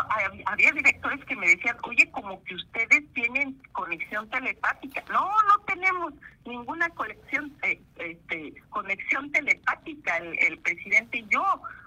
había 0.45 0.71
directores 0.71 1.23
que 1.25 1.35
me 1.35 1.47
decían, 1.47 1.77
oye, 1.83 2.09
como 2.11 2.43
que 2.43 2.55
ustedes 2.55 3.03
tienen 3.13 3.61
conexión 3.71 4.29
telepática. 4.29 5.03
No, 5.11 5.25
no 5.25 5.59
tenemos 5.65 6.13
ninguna 6.45 6.89
conexión, 6.89 7.51
eh, 7.63 7.81
este, 7.97 8.53
conexión 8.69 9.31
telepática 9.31 10.17
el, 10.17 10.37
el, 10.39 10.59
presidente 10.59 11.19
y 11.19 11.27
yo. 11.27 11.43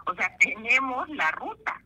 O 0.07 0.15
sea, 0.15 0.37
tenemos 0.39 1.09
la 1.11 1.31
ruta, 1.33 1.81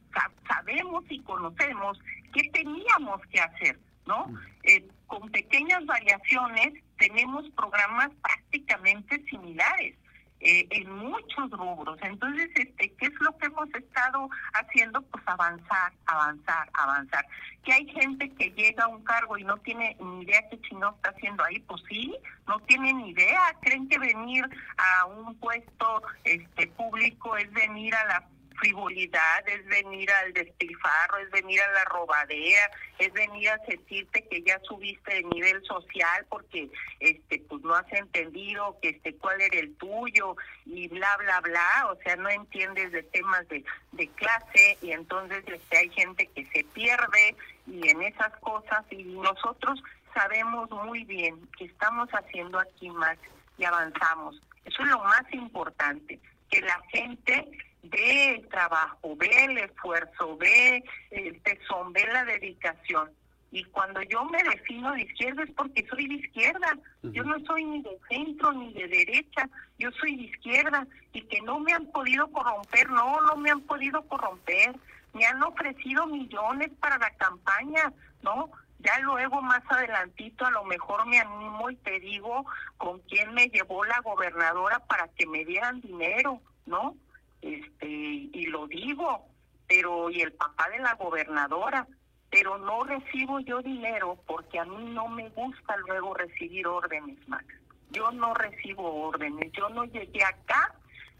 sabemos 0.48 1.04
y 1.08 1.20
conocemos 1.20 1.98
qué 2.32 2.48
teníamos 2.52 3.20
que 3.30 3.40
hacer, 3.40 3.78
¿no? 4.06 4.26
Mm. 4.26 4.38
Eh, 4.64 4.88
con 5.06 5.30
pequeñas 5.30 5.84
variaciones 5.84 6.74
tenemos 6.98 7.44
programas 7.50 8.10
prácticamente 8.22 9.22
similares. 9.28 9.96
Eh, 10.44 10.66
en 10.70 10.90
muchos 10.90 11.50
rubros. 11.52 11.96
Entonces, 12.02 12.50
este, 12.56 12.92
¿qué 12.94 13.06
es 13.06 13.14
lo 13.20 13.36
que 13.38 13.46
hemos 13.46 13.72
estado 13.72 14.28
haciendo? 14.54 15.00
Pues 15.02 15.22
avanzar, 15.24 15.92
avanzar, 16.06 16.68
avanzar. 16.74 17.24
Que 17.62 17.72
hay 17.72 17.86
gente 17.86 18.28
que 18.30 18.50
llega 18.50 18.82
a 18.82 18.88
un 18.88 19.04
cargo 19.04 19.38
y 19.38 19.44
no 19.44 19.56
tiene 19.58 19.96
ni 20.00 20.22
idea 20.22 20.48
qué 20.50 20.60
chino 20.62 20.96
está 20.96 21.10
haciendo 21.10 21.44
ahí, 21.44 21.60
pues 21.60 21.80
sí, 21.88 22.16
no 22.48 22.58
tienen 22.60 22.98
ni 22.98 23.10
idea. 23.10 23.56
Creen 23.60 23.88
que 23.88 24.00
venir 24.00 24.44
a 24.78 25.06
un 25.06 25.32
puesto 25.36 26.02
este 26.24 26.66
público 26.66 27.36
es 27.36 27.48
venir 27.52 27.94
a 27.94 28.04
la 28.06 28.28
frivolidad, 28.54 29.48
es 29.48 29.64
venir 29.66 30.10
al 30.10 30.32
despilfarro, 30.32 31.18
es 31.18 31.30
venir 31.30 31.60
a 31.60 31.72
la 31.72 31.84
robadera, 31.84 32.70
es 32.98 33.12
venir 33.12 33.50
a 33.50 33.58
sentirte 33.66 34.26
que 34.28 34.42
ya 34.42 34.58
subiste 34.60 35.14
de 35.14 35.22
nivel 35.24 35.62
social 35.64 36.26
porque 36.28 36.68
este 37.00 37.40
pues 37.48 37.62
no 37.62 37.74
has 37.74 37.92
entendido 37.92 38.78
que 38.80 38.90
este 38.90 39.14
cuál 39.16 39.40
era 39.40 39.58
el 39.58 39.74
tuyo 39.76 40.36
y 40.66 40.88
bla 40.88 41.16
bla 41.18 41.40
bla, 41.40 41.90
o 41.90 41.96
sea, 42.02 42.16
no 42.16 42.28
entiendes 42.28 42.92
de 42.92 43.02
temas 43.02 43.46
de, 43.48 43.64
de 43.92 44.08
clase 44.08 44.78
y 44.82 44.92
entonces 44.92 45.44
este 45.46 45.76
hay 45.76 45.90
gente 45.90 46.26
que 46.26 46.44
se 46.46 46.64
pierde 46.64 47.36
y 47.66 47.88
en 47.88 48.02
esas 48.02 48.36
cosas 48.38 48.84
y 48.90 49.04
nosotros 49.04 49.82
sabemos 50.14 50.70
muy 50.70 51.04
bien 51.04 51.48
que 51.58 51.64
estamos 51.64 52.08
haciendo 52.10 52.58
aquí 52.58 52.90
más 52.90 53.18
y 53.58 53.64
avanzamos. 53.64 54.40
Eso 54.64 54.82
es 54.82 54.88
lo 54.88 54.98
más 54.98 55.24
importante, 55.32 56.18
que 56.50 56.60
la 56.60 56.80
gente 56.90 57.48
ve 57.82 58.36
el 58.36 58.48
trabajo, 58.48 59.16
ve 59.16 59.30
el 59.44 59.58
esfuerzo, 59.58 60.36
ve 60.36 60.84
el 61.10 61.40
tesón, 61.42 61.92
ve 61.92 62.06
la 62.12 62.24
dedicación. 62.24 63.10
Y 63.50 63.64
cuando 63.64 64.00
yo 64.02 64.24
me 64.24 64.42
defino 64.42 64.92
de 64.92 65.02
izquierda 65.02 65.42
es 65.42 65.50
porque 65.50 65.86
soy 65.88 66.08
de 66.08 66.14
izquierda. 66.14 66.78
Yo 67.02 67.22
no 67.22 67.38
soy 67.44 67.64
ni 67.64 67.82
de 67.82 67.98
centro 68.08 68.50
ni 68.52 68.72
de 68.72 68.88
derecha. 68.88 69.46
Yo 69.78 69.90
soy 69.92 70.16
de 70.16 70.22
izquierda. 70.22 70.86
Y 71.12 71.20
que 71.22 71.42
no 71.42 71.60
me 71.60 71.74
han 71.74 71.84
podido 71.92 72.26
corromper. 72.28 72.88
No, 72.88 73.20
no 73.20 73.36
me 73.36 73.50
han 73.50 73.60
podido 73.60 74.00
corromper. 74.08 74.74
Me 75.12 75.26
han 75.26 75.42
ofrecido 75.42 76.06
millones 76.06 76.70
para 76.80 76.96
la 76.96 77.10
campaña. 77.10 77.92
No, 78.22 78.50
ya 78.78 78.98
luego 79.00 79.42
más 79.42 79.62
adelantito 79.68 80.46
a 80.46 80.50
lo 80.50 80.64
mejor 80.64 81.06
me 81.06 81.20
animo 81.20 81.70
y 81.70 81.76
te 81.76 82.00
digo 82.00 82.46
con 82.78 83.00
quién 83.00 83.32
me 83.34 83.48
llevó 83.48 83.84
la 83.84 84.00
gobernadora 84.00 84.78
para 84.80 85.08
que 85.08 85.26
me 85.26 85.44
dieran 85.44 85.80
dinero, 85.82 86.40
¿no? 86.66 86.96
Este 87.42 87.86
y 87.86 88.46
lo 88.46 88.66
digo, 88.66 89.26
pero 89.68 90.10
y 90.10 90.22
el 90.22 90.32
papá 90.32 90.68
de 90.70 90.78
la 90.78 90.94
gobernadora, 90.94 91.86
pero 92.30 92.56
no 92.58 92.84
recibo 92.84 93.40
yo 93.40 93.60
dinero 93.60 94.18
porque 94.26 94.58
a 94.58 94.64
mí 94.64 94.84
no 94.94 95.08
me 95.08 95.28
gusta 95.30 95.76
luego 95.88 96.14
recibir 96.14 96.66
órdenes, 96.66 97.18
Max. 97.28 97.44
Yo 97.90 98.10
no 98.12 98.32
recibo 98.32 99.08
órdenes, 99.08 99.52
yo 99.52 99.68
no 99.68 99.84
llegué 99.84 100.24
acá 100.24 100.74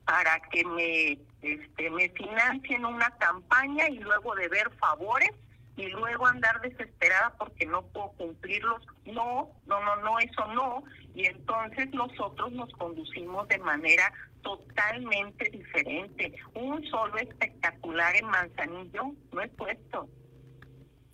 para 0.05 0.41
que 0.51 0.65
me 0.65 1.19
este 1.43 1.91
me 1.91 2.09
financien 2.11 2.85
una 2.85 3.11
campaña 3.19 3.89
y 3.89 3.99
luego 3.99 4.35
de 4.35 4.49
ver 4.49 4.71
favores 4.79 5.33
y 5.77 5.87
luego 5.89 6.27
andar 6.27 6.61
desesperada 6.61 7.33
porque 7.39 7.67
no 7.67 7.83
puedo 7.83 8.09
cumplirlos. 8.13 8.87
No, 9.07 9.51
no, 9.67 9.81
no, 9.81 9.97
no, 9.97 10.19
eso 10.19 10.47
no. 10.55 10.83
Y 11.15 11.27
entonces 11.27 11.93
nosotros 11.93 12.53
nos 12.53 12.71
conducimos 12.73 13.49
de 13.49 13.59
manera 13.59 14.13
totalmente 14.43 15.49
diferente. 15.51 16.35
Un 16.55 16.85
solo 16.87 17.17
espectacular 17.19 18.15
en 18.17 18.27
Manzanillo 18.27 19.13
no 19.33 19.41
es 19.41 19.51
puesto. 19.51 20.09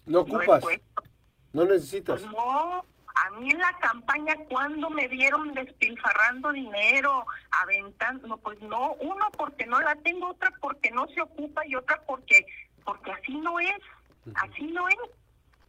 No 0.07 0.21
ocupas. 0.21 0.64
No, 1.53 1.64
necesitas. 1.64 2.21
Pues 2.21 2.33
no, 2.33 2.85
a 3.14 3.31
mí 3.38 3.51
en 3.51 3.59
la 3.59 3.77
campaña, 3.81 4.35
cuando 4.49 4.91
me 4.91 5.09
vieron 5.09 5.53
despilfarrando 5.55 6.53
dinero, 6.53 7.27
aventando, 7.51 8.37
pues 8.38 8.61
no, 8.62 8.95
uno 9.01 9.27
porque 9.37 9.67
no 9.67 9.81
la 9.81 9.97
tengo, 9.97 10.29
otra 10.29 10.53
porque 10.61 10.91
no 10.91 11.07
se 11.09 11.21
ocupa 11.21 11.67
y 11.67 11.75
otra 11.75 12.01
porque 12.07 12.47
porque 12.85 13.12
así 13.12 13.35
no 13.35 13.61
es, 13.61 13.79
así 14.35 14.62
no 14.69 14.88
es. 14.88 14.97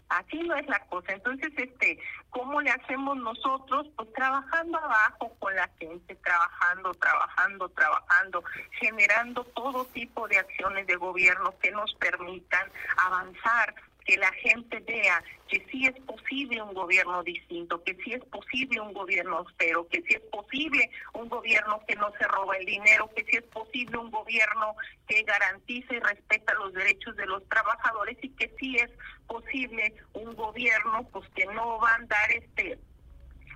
Así 0.10 0.40
no 0.40 0.56
es 0.56 0.68
la 0.68 0.80
cosa. 0.88 1.14
Entonces, 1.14 1.52
este, 1.56 2.00
¿cómo 2.32 2.62
le 2.62 2.72
hacemos 2.72 3.16
nosotros? 3.18 3.88
Pues 3.96 4.12
trabajando 4.14 4.78
abajo 4.80 5.36
con 5.40 5.56
la 5.56 5.70
gente, 5.80 6.16
trabajando, 6.16 6.94
trabajando, 6.96 7.70
trabajando, 7.70 8.44
generando 8.72 9.44
todo 9.44 9.86
tipo 9.86 10.28
de 10.28 10.40
acciones 10.40 10.88
de 10.88 10.96
gobierno 10.96 11.54
que 11.62 11.72
nos 11.72 11.94
permitan 11.96 12.72
avanzar 12.98 13.76
que 14.06 14.18
la 14.18 14.32
gente 14.34 14.80
vea 14.80 15.24
que 15.48 15.66
sí 15.72 15.86
es 15.86 16.00
posible 16.04 16.62
un 16.62 16.74
gobierno 16.74 17.24
distinto, 17.24 17.84
que 17.84 17.96
sí 18.04 18.14
es 18.14 18.24
posible 18.26 18.80
un 18.80 18.94
gobierno 18.94 19.38
austero, 19.38 19.88
que 19.88 20.02
sí 20.04 20.16
es 20.16 20.22
posible 20.32 20.90
un 21.14 21.30
gobierno 21.30 21.82
que 21.88 21.96
no 21.96 22.12
se 22.20 22.28
roba 22.28 22.58
el 22.58 22.66
dinero, 22.66 23.10
que 23.16 23.24
sí 23.26 23.38
es 23.38 23.44
posible 23.44 23.98
un 23.98 24.12
gobierno 24.12 24.76
que 25.08 25.24
garantice 25.24 25.96
y 25.96 26.00
respeta 26.00 26.54
los 26.56 26.74
derechos 26.74 27.16
de 27.16 27.26
los 27.26 27.48
trabajadores 27.50 28.18
y 28.22 28.30
que 28.30 28.54
sí 28.60 28.78
es 28.78 28.92
posible 29.28 29.94
un 30.14 30.36
gobierno 30.36 31.08
pues 31.12 31.28
que 31.36 31.46
no 31.46 31.80
va 31.80 31.92
a 31.92 31.96
andar 31.96 32.32
este 32.32 32.80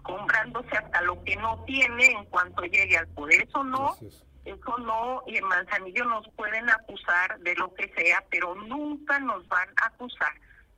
comprándose 0.04 0.76
hasta 0.76 1.02
lo 1.02 1.24
que 1.24 1.36
no 1.38 1.64
tiene 1.66 2.06
en 2.08 2.26
cuanto 2.26 2.64
llegue 2.64 2.98
al 2.98 3.08
poder. 3.08 3.44
Eso 3.44 3.64
no, 3.64 3.96
eso 4.46 4.78
no, 4.80 5.24
y 5.28 5.38
en 5.38 5.46
Manzanillo 5.46 6.06
nos 6.06 6.28
pueden 6.36 6.70
acusar 6.70 7.40
de 7.40 7.56
lo 7.56 7.74
que 7.74 7.92
sea, 7.96 8.24
pero 8.30 8.56
nunca 8.56 9.20
nos 9.20 9.48
van 9.48 9.70
a 9.82 9.88
acusar, 9.88 10.34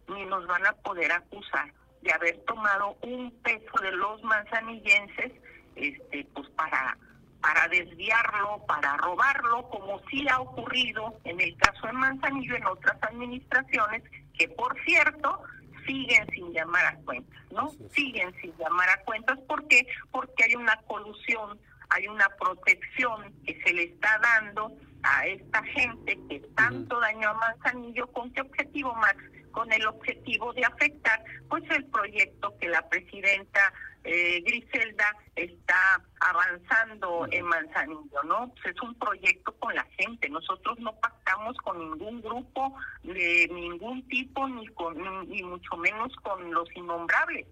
ni 0.07 0.25
nos 0.25 0.45
van 0.47 0.65
a 0.65 0.73
poder 0.73 1.11
acusar 1.11 1.73
de 2.01 2.13
haber 2.13 2.37
tomado 2.45 2.97
un 3.01 3.31
peso 3.41 3.81
de 3.81 3.91
los 3.91 4.21
manzanillenses, 4.23 5.31
este, 5.75 6.27
pues 6.33 6.47
para 6.49 6.97
para 7.41 7.67
desviarlo, 7.67 8.65
para 8.65 8.97
robarlo, 8.97 9.69
como 9.69 10.01
sí 10.09 10.25
ha 10.27 10.39
ocurrido 10.39 11.19
en 11.25 11.39
el 11.39 11.55
caso 11.57 11.85
de 11.85 11.93
Manzanillo 11.93 12.55
en 12.55 12.65
otras 12.65 12.97
administraciones, 13.03 14.01
que 14.35 14.49
por 14.49 14.75
cierto 14.83 15.43
siguen 15.85 16.27
sin 16.31 16.51
llamar 16.53 16.85
a 16.87 16.95
cuentas, 17.05 17.39
¿no? 17.51 17.69
Siguen 17.93 18.33
sin 18.41 18.51
llamar 18.57 18.89
a 18.89 19.03
cuentas, 19.03 19.37
¿por 19.47 19.67
qué? 19.67 19.85
Porque 20.09 20.43
hay 20.43 20.55
una 20.55 20.75
colusión 20.87 21.59
hay 21.89 22.07
una 22.07 22.27
protección 22.39 23.33
que 23.45 23.59
se 23.63 23.73
le 23.73 23.83
está 23.83 24.19
dando 24.19 24.71
a 25.03 25.27
esta 25.27 25.63
gente 25.63 26.17
que 26.29 26.39
tanto 26.55 26.99
daño 26.99 27.29
a 27.29 27.33
Manzanillo. 27.33 28.07
¿Con 28.07 28.31
qué 28.33 28.41
objetivo, 28.41 28.93
Max? 28.95 29.23
Con 29.51 29.71
el 29.71 29.85
objetivo 29.87 30.51
de 30.53 30.65
afectar 30.65 31.23
pues 31.49 31.63
el 31.69 31.85
proyecto 31.85 32.57
que 32.59 32.67
la 32.67 32.87
presidenta 32.89 33.73
eh, 34.03 34.41
Griselda 34.41 35.15
está 35.35 36.01
avanzando 36.19 37.27
en 37.31 37.45
Manzanillo, 37.45 38.23
¿no? 38.23 38.51
Pues 38.53 38.75
es 38.75 38.81
un 38.81 38.93
proyecto 38.95 39.51
con 39.53 39.73
la 39.73 39.85
gente. 39.97 40.29
Nosotros 40.29 40.77
no 40.79 40.93
pactamos 40.99 41.57
con 41.57 41.79
ningún 41.79 42.21
grupo 42.21 42.75
de 43.03 43.49
ningún 43.51 44.07
tipo, 44.07 44.47
ni 44.47 44.67
con 44.67 44.95
ni 45.29 45.41
mucho 45.43 45.77
menos 45.77 46.15
con 46.17 46.53
los 46.53 46.69
innombrables. 46.75 47.47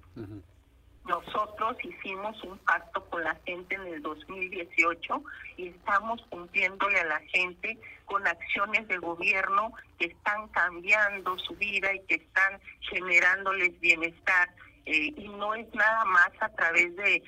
Nosotros 1.06 1.76
hicimos 1.84 2.42
un 2.44 2.58
pacto 2.60 3.04
con 3.10 3.24
la 3.24 3.36
gente 3.46 3.76
en 3.76 3.88
el 3.88 4.02
2018 4.02 5.24
y 5.58 5.68
estamos 5.68 6.22
cumpliéndole 6.30 7.00
a 7.00 7.06
la 7.06 7.20
gente 7.34 7.78
con 8.06 8.26
acciones 8.26 8.88
de 8.88 8.98
gobierno 8.98 9.74
que 10.00 10.06
están 10.06 10.48
cambiando 10.50 11.38
su 11.40 11.56
vida 11.56 11.94
y 11.94 12.00
que 12.02 12.16
están 12.16 12.60
generándoles 12.90 13.78
bienestar. 13.82 14.50
Eh, 14.86 15.14
y 15.16 15.28
no 15.30 15.56
es 15.56 15.74
nada 15.74 16.06
más 16.06 16.32
a 16.40 16.50
través 16.50 16.96
de, 16.96 17.24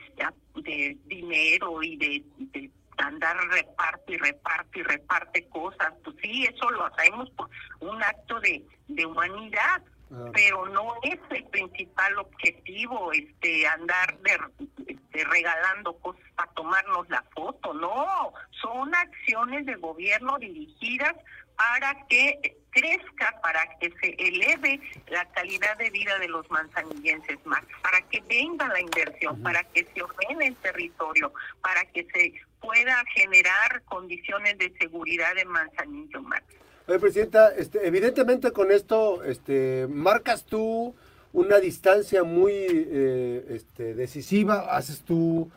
de 0.56 0.98
dinero 1.06 1.84
y 1.84 1.98
de, 1.98 2.70
andar 2.98 3.36
reparte 3.50 4.14
y 4.14 4.18
reparte 4.18 4.80
y 4.80 4.84
reparte 4.84 5.50
cosas. 5.50 5.94
Pues 6.04 6.16
sí, 6.22 6.46
eso 6.46 6.70
lo 6.72 6.86
hacemos 6.86 7.30
por 7.32 7.50
un 7.82 8.02
acto 8.02 8.40
de, 8.40 8.64
de 8.88 9.06
humanidad 9.06 9.82
pero 10.34 10.68
no 10.68 10.96
es 11.04 11.20
el 11.30 11.44
principal 11.46 12.18
objetivo 12.20 13.12
este 13.12 13.68
andar 13.68 14.18
de, 14.20 14.40
este, 14.88 15.24
regalando 15.26 15.94
cosas 15.98 16.24
para 16.36 16.52
tomarnos 16.54 17.10
la 17.10 17.24
foto, 17.34 17.74
no, 17.74 18.34
son 18.62 18.94
acciones 18.94 19.66
de 19.66 19.76
gobierno 19.76 20.38
dirigidas 20.38 21.16
para 21.58 22.06
que 22.08 22.58
crezca, 22.70 23.40
para 23.42 23.66
que 23.80 23.90
se 24.02 24.16
eleve 24.20 24.80
la 25.08 25.26
calidad 25.32 25.78
de 25.78 25.90
vida 25.90 26.20
de 26.20 26.28
los 26.28 26.50
manzanillenses 26.52 27.44
más, 27.46 27.64
para 27.82 28.02
que 28.02 28.22
venga 28.28 28.68
la 28.68 28.82
inversión, 28.82 29.42
para 29.42 29.64
que 29.64 29.88
se 29.94 30.02
ordene 30.04 30.48
el 30.48 30.56
territorio, 30.58 31.34
para 31.62 31.86
que 31.86 32.06
se 32.14 32.34
pueda 32.60 33.04
generar 33.14 33.82
condiciones 33.86 34.58
de 34.58 34.74
seguridad 34.78 35.38
en 35.38 35.48
Manzanillo 35.48 36.22
más. 36.24 36.42
Oye, 36.88 37.00
Presidenta, 37.00 37.50
este, 37.50 37.88
evidentemente 37.88 38.52
con 38.52 38.72
esto 38.72 39.24
este, 39.24 39.88
marcas 39.90 40.44
tú 40.44 40.94
una 41.34 41.58
distancia 41.58 42.24
muy 42.24 42.54
eh, 42.54 43.46
este, 43.50 43.96
decisiva, 43.96 44.76
haces 44.76 45.02
tú, 45.02 45.50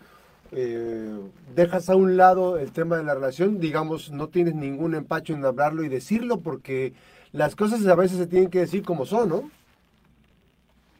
eh, 0.53 1.21
dejas 1.55 1.91
a 1.91 1.97
un 1.97 2.17
lado 2.17 2.59
el 2.59 2.73
tema 2.73 2.97
de 2.97 3.05
la 3.05 3.15
relación, 3.15 3.61
digamos, 3.61 4.11
no 4.11 4.29
tienes 4.29 4.55
ningún 4.55 4.95
empacho 4.95 5.35
en 5.35 5.45
hablarlo 5.45 5.85
y 5.85 5.89
decirlo 5.89 6.41
porque 6.41 6.95
las 7.33 7.55
cosas 7.55 7.87
a 7.87 7.95
veces 7.95 8.17
se 8.17 8.27
tienen 8.27 8.51
que 8.51 8.61
decir 8.61 8.83
como 8.83 9.05
son, 9.05 9.29
¿no? 9.29 9.51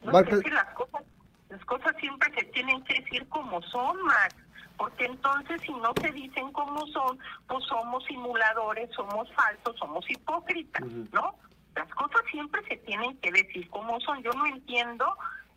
no 0.03 0.19
es 0.19 0.27
que 0.27 0.49
las 0.51 0.73
cosas, 0.75 1.01
las 1.49 1.65
cosas 1.65 1.95
siempre 1.99 2.31
se 2.39 2.45
tienen 2.45 2.83
que 2.83 3.01
decir 3.01 3.27
como 3.29 3.61
son, 3.63 4.01
Max 4.03 4.35
porque 4.79 5.05
entonces 5.05 5.61
si 5.61 5.73
no 5.73 5.93
se 6.01 6.09
dicen 6.13 6.51
como 6.53 6.87
son, 6.87 7.19
pues 7.47 7.65
somos 7.65 8.03
simuladores, 8.05 8.89
somos 8.95 9.29
falsos, 9.33 9.75
somos 9.77 10.09
hipócritas, 10.09 10.85
¿no? 11.11 11.35
Las 11.75 11.89
cosas 11.89 12.21
siempre 12.31 12.61
se 12.67 12.77
tienen 12.77 13.17
que 13.17 13.29
decir 13.29 13.69
como 13.69 13.99
son. 13.99 14.23
Yo 14.23 14.31
no 14.31 14.45
entiendo 14.45 15.05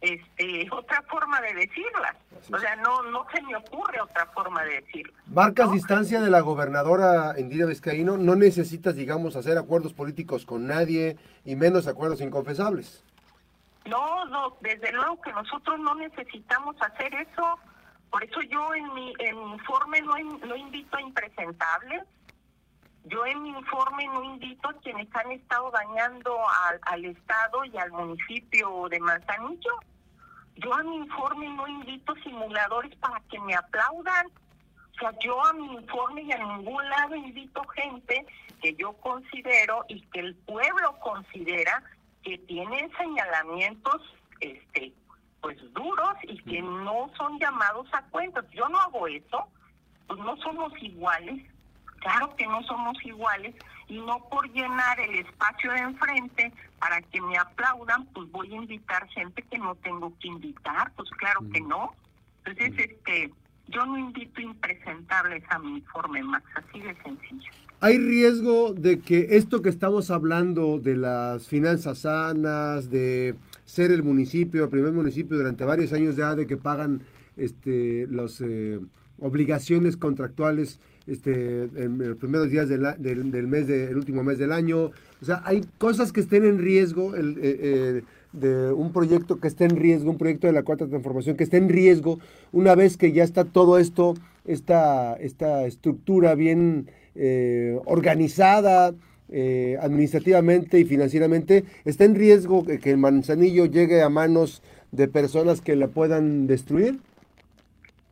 este 0.01 0.67
otra 0.73 1.01
forma 1.03 1.41
de 1.41 1.55
decirlas. 1.55 2.17
O 2.53 2.59
sea, 2.59 2.75
no 2.77 3.03
no 3.05 3.25
se 3.33 3.41
me 3.43 3.55
ocurre 3.55 4.01
otra 4.01 4.27
forma 4.27 4.65
de 4.65 4.81
decirlas. 4.81 5.15
Marcas 5.29 5.71
distancia 5.71 6.21
de 6.21 6.29
la 6.29 6.41
gobernadora 6.41 7.39
Indira 7.39 7.67
Vizcaíno, 7.67 8.17
no 8.19 8.35
necesitas, 8.35 8.97
digamos, 8.97 9.37
hacer 9.37 9.57
acuerdos 9.57 9.95
políticos 9.95 10.45
con 10.45 10.67
nadie 10.67 11.17
y 11.45 11.55
menos 11.55 11.87
acuerdos 11.87 12.21
inconfesables. 12.21 13.05
No, 13.87 14.25
no, 14.25 14.57
desde 14.61 14.91
luego 14.93 15.21
que 15.23 15.33
nosotros 15.33 15.79
no 15.79 15.95
necesitamos 15.95 16.75
hacer 16.83 17.15
eso. 17.15 17.59
Por 18.13 18.23
eso 18.23 18.43
yo 18.43 18.75
en 18.75 18.93
mi, 18.93 19.15
informe 19.55 20.03
no, 20.03 20.15
no 20.47 20.55
invito 20.55 20.99
a 20.99 21.01
impresentables, 21.01 22.03
yo 23.05 23.25
en 23.25 23.43
mi 23.43 23.49
informe 23.49 24.07
no 24.07 24.23
invito 24.23 24.69
a 24.69 24.75
quienes 24.75 25.09
han 25.17 25.33
estado 25.33 25.71
dañando 25.71 26.39
al, 26.69 26.79
al 26.83 27.05
Estado 27.07 27.65
y 27.65 27.77
al 27.79 27.91
municipio 27.91 28.87
de 28.91 29.01
Manzanillo. 29.01 29.73
Yo 30.57 30.75
a 30.75 30.83
mi 30.83 30.97
informe 30.97 31.49
no 31.49 31.67
invito 31.67 32.15
simuladores 32.17 32.95
para 32.97 33.19
que 33.31 33.41
me 33.41 33.55
aplaudan. 33.55 34.27
O 34.27 34.99
sea, 35.01 35.19
yo 35.19 35.43
a 35.43 35.55
mi 35.55 35.73
informe 35.73 36.23
y 36.23 36.33
a 36.33 36.39
ningún 36.39 36.87
lado 36.91 37.17
invito 37.17 37.67
gente 37.69 38.27
que 38.61 38.75
yo 38.75 38.93
considero 38.93 39.87
y 39.89 40.03
que 40.03 40.21
el 40.21 40.35
pueblo 40.35 40.99
considera 41.01 41.83
que 42.23 42.37
tienen 42.37 42.93
señalamientos 42.99 44.03
este 44.41 44.93
pues 45.43 45.59
duros 45.75 46.15
y 46.23 46.39
que 46.45 46.63
no 46.63 47.11
son 47.19 47.39
llamados 47.39 47.87
a 47.93 48.03
cuentas. 48.11 48.45
Yo 48.53 48.69
no 48.69 48.81
hago 48.81 49.07
eso, 49.09 49.49
pues 50.07 50.19
no 50.21 50.37
somos 50.39 50.73
iguales, 50.81 51.43
claro 51.99 52.35
que 52.37 52.47
no 52.47 52.63
somos 52.63 52.97
iguales, 53.05 53.55
y 53.89 53.99
no 53.99 54.27
por 54.31 54.51
llenar 54.53 54.99
el 55.01 55.19
espacio 55.19 55.73
de 55.73 55.81
enfrente 55.81 56.53
para 56.79 57.03
que 57.03 57.21
me 57.21 57.37
aplaudan, 57.37 58.07
pues 58.07 58.31
voy 58.31 58.53
a 58.53 58.57
invitar 58.57 59.07
gente 59.09 59.43
que 59.43 59.59
no 59.59 59.75
tengo 59.77 60.13
que 60.19 60.29
invitar, 60.29 60.93
pues 60.97 61.11
claro 61.11 61.41
que 61.53 61.61
no. 61.61 61.93
Entonces, 62.45 62.89
este, 62.89 63.31
yo 63.69 63.85
no 63.85 63.99
invito 63.99 64.41
impresentables 64.41 65.45
a 65.51 65.59
mi 65.59 65.79
informe, 65.79 66.23
más 66.23 66.43
así 66.55 66.81
de 66.81 66.95
sencillo. 67.03 67.51
¿Hay 67.81 67.99
riesgo 67.99 68.75
de 68.75 69.01
que 69.01 69.27
esto 69.31 69.61
que 69.61 69.69
estamos 69.69 70.11
hablando 70.11 70.79
de 70.79 70.97
las 70.97 71.49
finanzas 71.49 71.99
sanas, 71.99 72.91
de 72.91 73.35
ser 73.65 73.91
el 73.91 74.03
municipio, 74.03 74.65
el 74.65 74.71
primer 74.71 74.93
municipio 74.93 75.37
durante 75.37 75.65
varios 75.65 75.93
años 75.93 76.17
ya 76.17 76.35
de 76.35 76.47
que 76.47 76.57
pagan 76.57 77.03
este, 77.37 78.07
las 78.11 78.41
eh, 78.41 78.79
obligaciones 79.19 79.97
contractuales 79.97 80.81
este, 81.07 81.65
en, 81.77 81.99
los 81.99 82.17
primeros 82.17 82.51
días 82.51 82.69
del, 82.69 82.83
del, 82.99 83.47
mes, 83.47 83.67
del 83.67 83.97
último 83.97 84.23
mes 84.23 84.39
del 84.39 84.53
año. 84.53 84.91
O 85.21 85.25
sea, 85.25 85.43
hay 85.45 85.63
cosas 85.79 86.13
que 86.13 86.21
estén 86.21 86.45
en 86.45 86.59
riesgo 86.59 87.15
el, 87.15 87.39
eh, 87.39 87.41
eh, 87.43 88.03
de 88.33 88.73
un 88.73 88.93
proyecto 88.93 89.39
que 89.41 89.49
esté 89.49 89.65
en 89.65 89.77
riesgo, 89.77 90.11
un 90.11 90.19
proyecto 90.19 90.47
de 90.47 90.53
la 90.53 90.63
cuarta 90.63 90.87
transformación 90.87 91.37
que 91.37 91.45
esté 91.45 91.59
en 91.59 91.69
riesgo 91.69 92.19
una 92.51 92.75
vez 92.75 92.97
que 92.97 93.13
ya 93.13 93.25
está 93.25 93.45
todo 93.45 93.79
esto, 93.79 94.15
esta, 94.45 95.15
esta 95.17 95.67
estructura 95.67 96.35
bien 96.35 96.89
organizada, 97.85 98.95
eh, 99.33 99.79
administrativamente 99.81 100.79
y 100.79 100.85
financieramente, 100.85 101.65
¿está 101.85 102.05
en 102.05 102.15
riesgo 102.15 102.67
que, 102.67 102.79
el 102.91 102.99
manzanillo 102.99 103.65
llegue 103.67 104.03
a 104.03 104.09
manos 104.09 104.63
de 104.91 105.09
personas 105.09 105.61
que 105.61 105.75
la 105.75 105.89
puedan 105.89 106.47
destruir? 106.47 106.99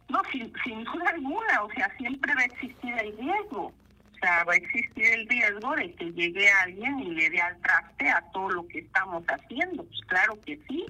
No, 0.08 0.20
sin, 0.32 0.50
duda 0.84 1.10
alguna, 1.14 1.62
o 1.62 1.70
sea, 1.70 1.94
siempre 1.98 2.34
va 2.34 2.40
a 2.40 2.44
existir 2.44 2.94
el 2.98 3.16
riesgo, 3.18 3.72
sea, 4.20 4.44
va 4.44 4.52
a 4.52 4.56
existir 4.56 5.04
el 5.04 5.28
riesgo 5.28 5.74
de 5.76 5.92
que 5.94 6.12
llegue 6.12 6.48
alguien 6.64 7.00
y 7.00 7.10
le 7.10 7.30
dé 7.30 7.40
al 7.40 7.56
traste 7.60 8.08
a 8.08 8.22
todo 8.32 8.50
lo 8.50 8.68
que 8.68 8.80
estamos 8.80 9.24
haciendo. 9.26 9.84
Pues 9.84 10.00
claro 10.06 10.38
que 10.44 10.58
sí. 10.68 10.86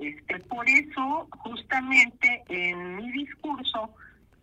Este, 0.00 0.38
por 0.40 0.68
eso, 0.68 1.28
justamente 1.38 2.42
en 2.48 2.96
mi 2.96 3.10
discurso, 3.12 3.90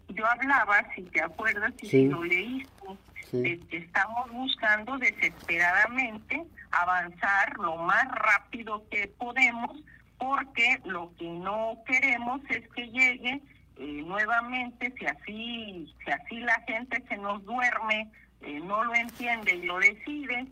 yo 0.09 0.25
hablaba, 0.25 0.85
si 0.95 1.03
te 1.03 1.21
acuerdas, 1.21 1.73
si 1.81 2.07
lo 2.07 2.23
leíste, 2.23 2.87
que 3.31 3.77
estamos 3.77 4.31
buscando 4.31 4.97
desesperadamente 4.97 6.43
avanzar 6.71 7.57
lo 7.57 7.77
más 7.77 8.07
rápido 8.11 8.83
que 8.89 9.07
podemos, 9.07 9.71
porque 10.17 10.79
lo 10.85 11.11
que 11.17 11.27
no 11.27 11.77
queremos 11.85 12.41
es 12.49 12.67
que 12.69 12.87
llegue 12.89 13.41
eh, 13.77 14.03
nuevamente, 14.05 14.93
si 14.97 15.05
así, 15.05 15.93
si 16.03 16.11
así 16.11 16.39
la 16.39 16.61
gente 16.67 17.03
se 17.07 17.17
nos 17.17 17.43
duerme, 17.43 18.09
eh, 18.41 18.59
no 18.61 18.83
lo 18.83 18.95
entiende 18.95 19.55
y 19.55 19.63
lo 19.63 19.79
decide, 19.79 20.45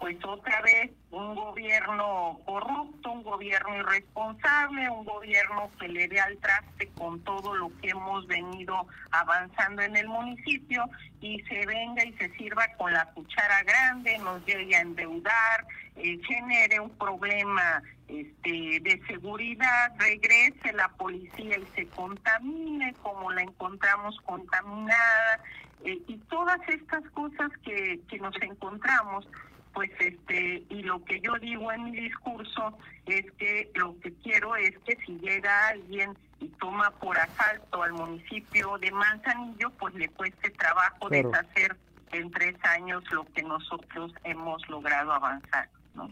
pues 0.00 0.16
otra 0.24 0.62
vez 0.62 0.90
un 1.10 1.34
gobierno 1.34 2.40
corrupto, 2.46 3.12
un 3.12 3.22
gobierno 3.22 3.76
irresponsable, 3.76 4.88
un 4.88 5.04
gobierno 5.04 5.70
que 5.78 5.88
le 5.88 6.08
dé 6.08 6.18
al 6.18 6.38
traste 6.38 6.88
con 6.96 7.20
todo 7.20 7.54
lo 7.54 7.70
que 7.80 7.90
hemos 7.90 8.26
venido 8.26 8.86
avanzando 9.10 9.82
en 9.82 9.94
el 9.96 10.08
municipio 10.08 10.86
y 11.20 11.42
se 11.42 11.66
venga 11.66 12.02
y 12.02 12.14
se 12.14 12.30
sirva 12.30 12.66
con 12.78 12.94
la 12.94 13.04
cuchara 13.12 13.62
grande, 13.62 14.16
nos 14.18 14.42
llegue 14.46 14.74
a 14.74 14.80
endeudar, 14.80 15.66
eh, 15.96 16.18
genere 16.26 16.80
un 16.80 16.90
problema 16.96 17.82
este, 18.08 18.80
de 18.80 19.02
seguridad, 19.06 19.92
regrese 19.98 20.72
la 20.72 20.88
policía 20.88 21.58
y 21.58 21.66
se 21.76 21.86
contamine 21.88 22.94
como 23.02 23.30
la 23.32 23.42
encontramos 23.42 24.16
contaminada 24.24 25.40
eh, 25.84 25.98
y 26.08 26.16
todas 26.30 26.58
estas 26.68 27.04
cosas 27.10 27.50
que, 27.62 28.00
que 28.08 28.18
nos 28.18 28.34
encontramos 28.40 29.28
pues 29.72 29.90
este 29.98 30.64
y 30.68 30.82
lo 30.82 31.02
que 31.04 31.20
yo 31.20 31.34
digo 31.40 31.70
en 31.72 31.84
mi 31.84 31.92
discurso 31.92 32.76
es 33.06 33.24
que 33.32 33.70
lo 33.74 33.98
que 34.00 34.12
quiero 34.22 34.56
es 34.56 34.76
que 34.80 34.96
si 35.06 35.18
llega 35.18 35.68
alguien 35.68 36.16
y 36.40 36.48
toma 36.60 36.90
por 37.00 37.16
asalto 37.18 37.82
al 37.82 37.92
municipio 37.92 38.78
de 38.78 38.90
Manzanillo 38.90 39.70
pues 39.78 39.94
le 39.94 40.08
cueste 40.08 40.50
trabajo 40.50 41.08
deshacer 41.08 41.76
en 42.12 42.30
tres 42.30 42.56
años 42.64 43.04
lo 43.12 43.24
que 43.32 43.42
nosotros 43.42 44.12
hemos 44.24 44.68
logrado 44.68 45.12
avanzar 45.12 45.68
¿no? 45.94 46.10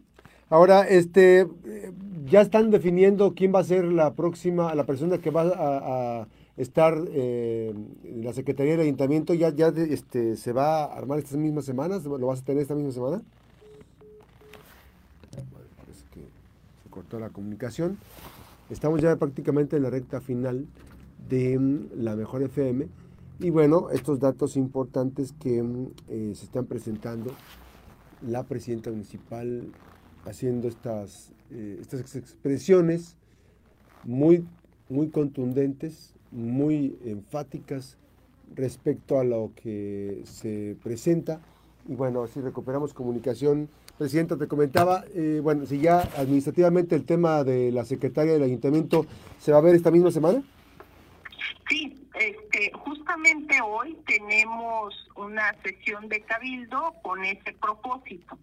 ahora 0.50 0.86
este 0.86 1.46
ya 2.24 2.42
están 2.42 2.70
definiendo 2.70 3.34
quién 3.34 3.54
va 3.54 3.60
a 3.60 3.64
ser 3.64 3.84
la 3.84 4.14
próxima 4.14 4.74
la 4.74 4.84
persona 4.84 5.18
que 5.18 5.30
va 5.30 5.42
a, 5.42 6.26
estar 6.56 6.98
eh, 7.12 7.72
en 8.02 8.24
la 8.24 8.32
Secretaría 8.32 8.72
del 8.72 8.80
Ayuntamiento. 8.80 9.32
Ya 9.32 9.50
ya 9.50 9.68
este 9.68 10.34
se 10.34 10.52
va 10.52 10.82
a 10.82 10.98
armar 10.98 11.20
estas 11.20 11.36
mismas 11.36 11.64
semanas 11.64 12.02
lo 12.02 12.26
vas 12.26 12.40
a 12.40 12.44
tener 12.44 12.62
esta 12.62 12.74
misma 12.74 12.90
semana 12.90 13.22
cortó 16.98 17.20
la 17.20 17.30
comunicación. 17.30 17.96
Estamos 18.70 19.00
ya 19.00 19.14
prácticamente 19.16 19.76
en 19.76 19.84
la 19.84 19.90
recta 19.90 20.20
final 20.20 20.66
de 21.28 21.56
mm, 21.56 22.02
la 22.02 22.16
mejor 22.16 22.42
FM. 22.42 22.88
Y 23.38 23.50
bueno, 23.50 23.90
estos 23.90 24.18
datos 24.18 24.56
importantes 24.56 25.32
que 25.38 25.62
mm, 25.62 25.86
eh, 26.08 26.32
se 26.34 26.44
están 26.44 26.66
presentando, 26.66 27.30
la 28.20 28.42
presidenta 28.42 28.90
municipal 28.90 29.70
haciendo 30.24 30.66
estas, 30.66 31.30
eh, 31.52 31.78
estas 31.80 32.16
expresiones 32.16 33.16
muy, 34.02 34.44
muy 34.88 35.08
contundentes, 35.08 36.14
muy 36.32 36.98
enfáticas 37.04 37.96
respecto 38.56 39.20
a 39.20 39.24
lo 39.24 39.52
que 39.54 40.22
se 40.24 40.76
presenta. 40.82 41.40
Y 41.88 41.94
bueno, 41.94 42.26
si 42.26 42.40
recuperamos 42.40 42.92
comunicación 42.92 43.68
Presidenta, 43.98 44.36
te 44.36 44.46
comentaba, 44.46 45.04
eh, 45.12 45.40
bueno, 45.42 45.66
si 45.66 45.80
ya 45.80 46.00
administrativamente 46.16 46.94
el 46.94 47.04
tema 47.04 47.42
de 47.42 47.72
la 47.72 47.84
secretaria 47.84 48.32
del 48.32 48.44
ayuntamiento 48.44 49.06
se 49.38 49.50
va 49.50 49.58
a 49.58 49.60
ver 49.60 49.74
esta 49.74 49.90
misma 49.90 50.12
semana. 50.12 50.40
Sí, 51.68 52.06
este, 52.14 52.70
justamente 52.74 53.58
hoy 53.60 53.98
tenemos 54.06 54.94
una 55.16 55.52
sesión 55.64 56.08
de 56.08 56.20
cabildo 56.20 56.94
con 57.02 57.24
ese 57.24 57.52
propósito 57.60 58.38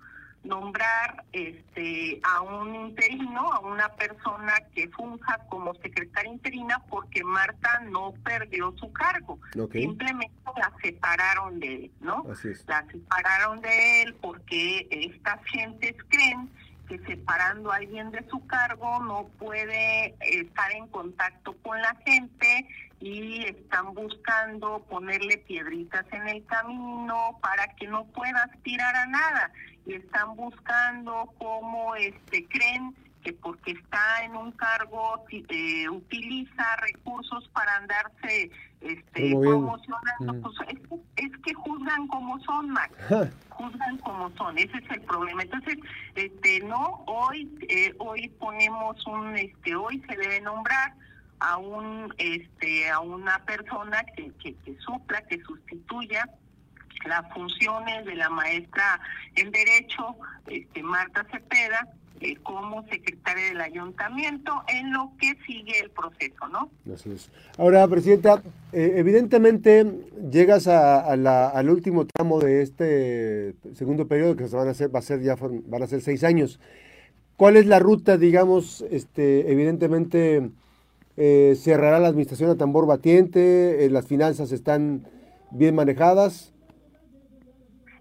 nombrar 0.45 1.25
este 1.31 2.19
a 2.23 2.41
un 2.41 2.75
interino, 2.75 3.51
a 3.51 3.59
una 3.59 3.89
persona 3.89 4.53
que 4.73 4.87
funja 4.89 5.39
como 5.49 5.73
secretaria 5.75 6.31
interina 6.31 6.81
porque 6.89 7.23
Marta 7.23 7.81
no 7.89 8.13
perdió 8.23 8.73
su 8.77 8.91
cargo. 8.93 9.39
Simplemente 9.71 10.33
la 10.55 10.71
separaron 10.81 11.59
de 11.59 11.75
él, 11.75 11.91
¿no? 11.99 12.25
La 12.67 12.85
separaron 12.87 13.61
de 13.61 14.01
él 14.03 14.15
porque 14.21 14.87
estas 14.91 15.43
gentes 15.45 15.95
creen 16.09 16.49
que 16.87 16.99
separando 16.99 17.71
a 17.71 17.77
alguien 17.77 18.11
de 18.11 18.23
su 18.29 18.45
cargo 18.45 19.03
no 19.03 19.27
puede 19.39 20.15
estar 20.21 20.71
en 20.71 20.87
contacto 20.87 21.55
con 21.63 21.81
la 21.81 21.95
gente 22.05 22.67
y 22.99 23.45
están 23.45 23.93
buscando 23.93 24.85
ponerle 24.89 25.37
piedritas 25.39 26.05
en 26.11 26.27
el 26.27 26.45
camino 26.45 27.37
para 27.41 27.67
que 27.75 27.87
no 27.87 28.05
pueda 28.05 28.43
aspirar 28.43 28.95
a 28.95 29.05
nada 29.07 29.51
y 29.85 29.93
están 29.93 30.35
buscando 30.35 31.33
cómo 31.37 31.95
este 31.95 32.47
creen 32.47 32.95
que 33.25 33.33
porque 33.33 33.71
está 33.71 34.23
en 34.23 34.35
un 34.35 34.51
cargo 34.51 35.25
eh, 35.31 35.89
utiliza 35.89 36.75
recursos 36.77 37.49
para 37.53 37.75
andarse 37.77 38.51
este, 38.81 39.31
promocionando. 39.31 40.41
Pues, 40.41 40.55
es, 41.15 41.31
que 41.43 41.53
juzgan 41.55 42.07
como 42.07 42.39
son, 42.41 42.69
Max. 42.69 42.93
juzgan 43.49 43.97
como 43.97 44.29
son. 44.37 44.57
Ese 44.59 44.77
es 44.77 44.91
el 44.91 45.01
problema. 45.01 45.41
Entonces, 45.41 45.77
este, 46.13 46.59
no, 46.61 47.03
hoy, 47.07 47.51
eh, 47.67 47.95
hoy 47.97 48.29
ponemos 48.39 49.05
un, 49.07 49.35
este, 49.35 49.75
hoy 49.75 50.03
se 50.07 50.15
debe 50.15 50.41
nombrar 50.41 50.93
a 51.39 51.57
un, 51.57 52.13
este, 52.17 52.89
a 52.89 52.99
una 52.99 53.43
persona 53.45 54.03
que, 54.15 54.31
que, 54.33 54.77
supla, 54.79 55.21
que 55.23 55.39
sustituya 55.41 56.29
las 57.05 57.31
funciones 57.33 58.05
de 58.05 58.15
la 58.15 58.29
maestra 58.29 58.99
en 59.35 59.51
Derecho, 59.51 60.15
este, 60.47 60.81
Marta 60.81 61.25
Cepeda, 61.31 61.87
eh, 62.21 62.37
como 62.43 62.81
secretaria 62.87 63.49
del 63.49 63.59
ayuntamiento 63.59 64.63
en 64.69 64.93
lo 64.93 65.11
que 65.19 65.35
sigue 65.45 65.81
el 65.81 65.91
proceso, 65.91 66.47
¿no? 66.47 66.69
Ahora, 67.57 67.85
Presidenta, 67.89 68.41
eh, 68.71 68.93
evidentemente 68.95 69.85
llegas 70.31 70.67
a, 70.67 71.13
la, 71.17 71.49
al 71.49 71.69
último 71.69 72.07
tramo 72.07 72.39
de 72.39 72.61
este 72.61 73.55
segundo 73.75 74.07
periodo 74.07 74.37
que 74.37 74.47
se 74.47 74.55
van 74.55 74.69
a 74.69 74.71
hacer, 74.71 74.95
va 74.95 74.99
a 74.99 75.01
ser 75.01 75.21
ya 75.21 75.35
van 75.35 75.83
a 75.83 75.87
ser 75.87 76.01
seis 76.01 76.23
años. 76.23 76.61
¿Cuál 77.35 77.57
es 77.57 77.65
la 77.65 77.79
ruta, 77.79 78.17
digamos, 78.17 78.85
este, 78.89 79.51
evidentemente 79.51 80.51
eh, 81.17 81.55
cerrará 81.57 81.99
la 81.99 82.07
administración 82.07 82.49
a 82.49 82.57
tambor 82.57 82.85
batiente, 82.87 83.87
las 83.89 84.05
finanzas 84.05 84.51
están 84.51 85.07
bien 85.51 85.75
manejadas? 85.75 86.53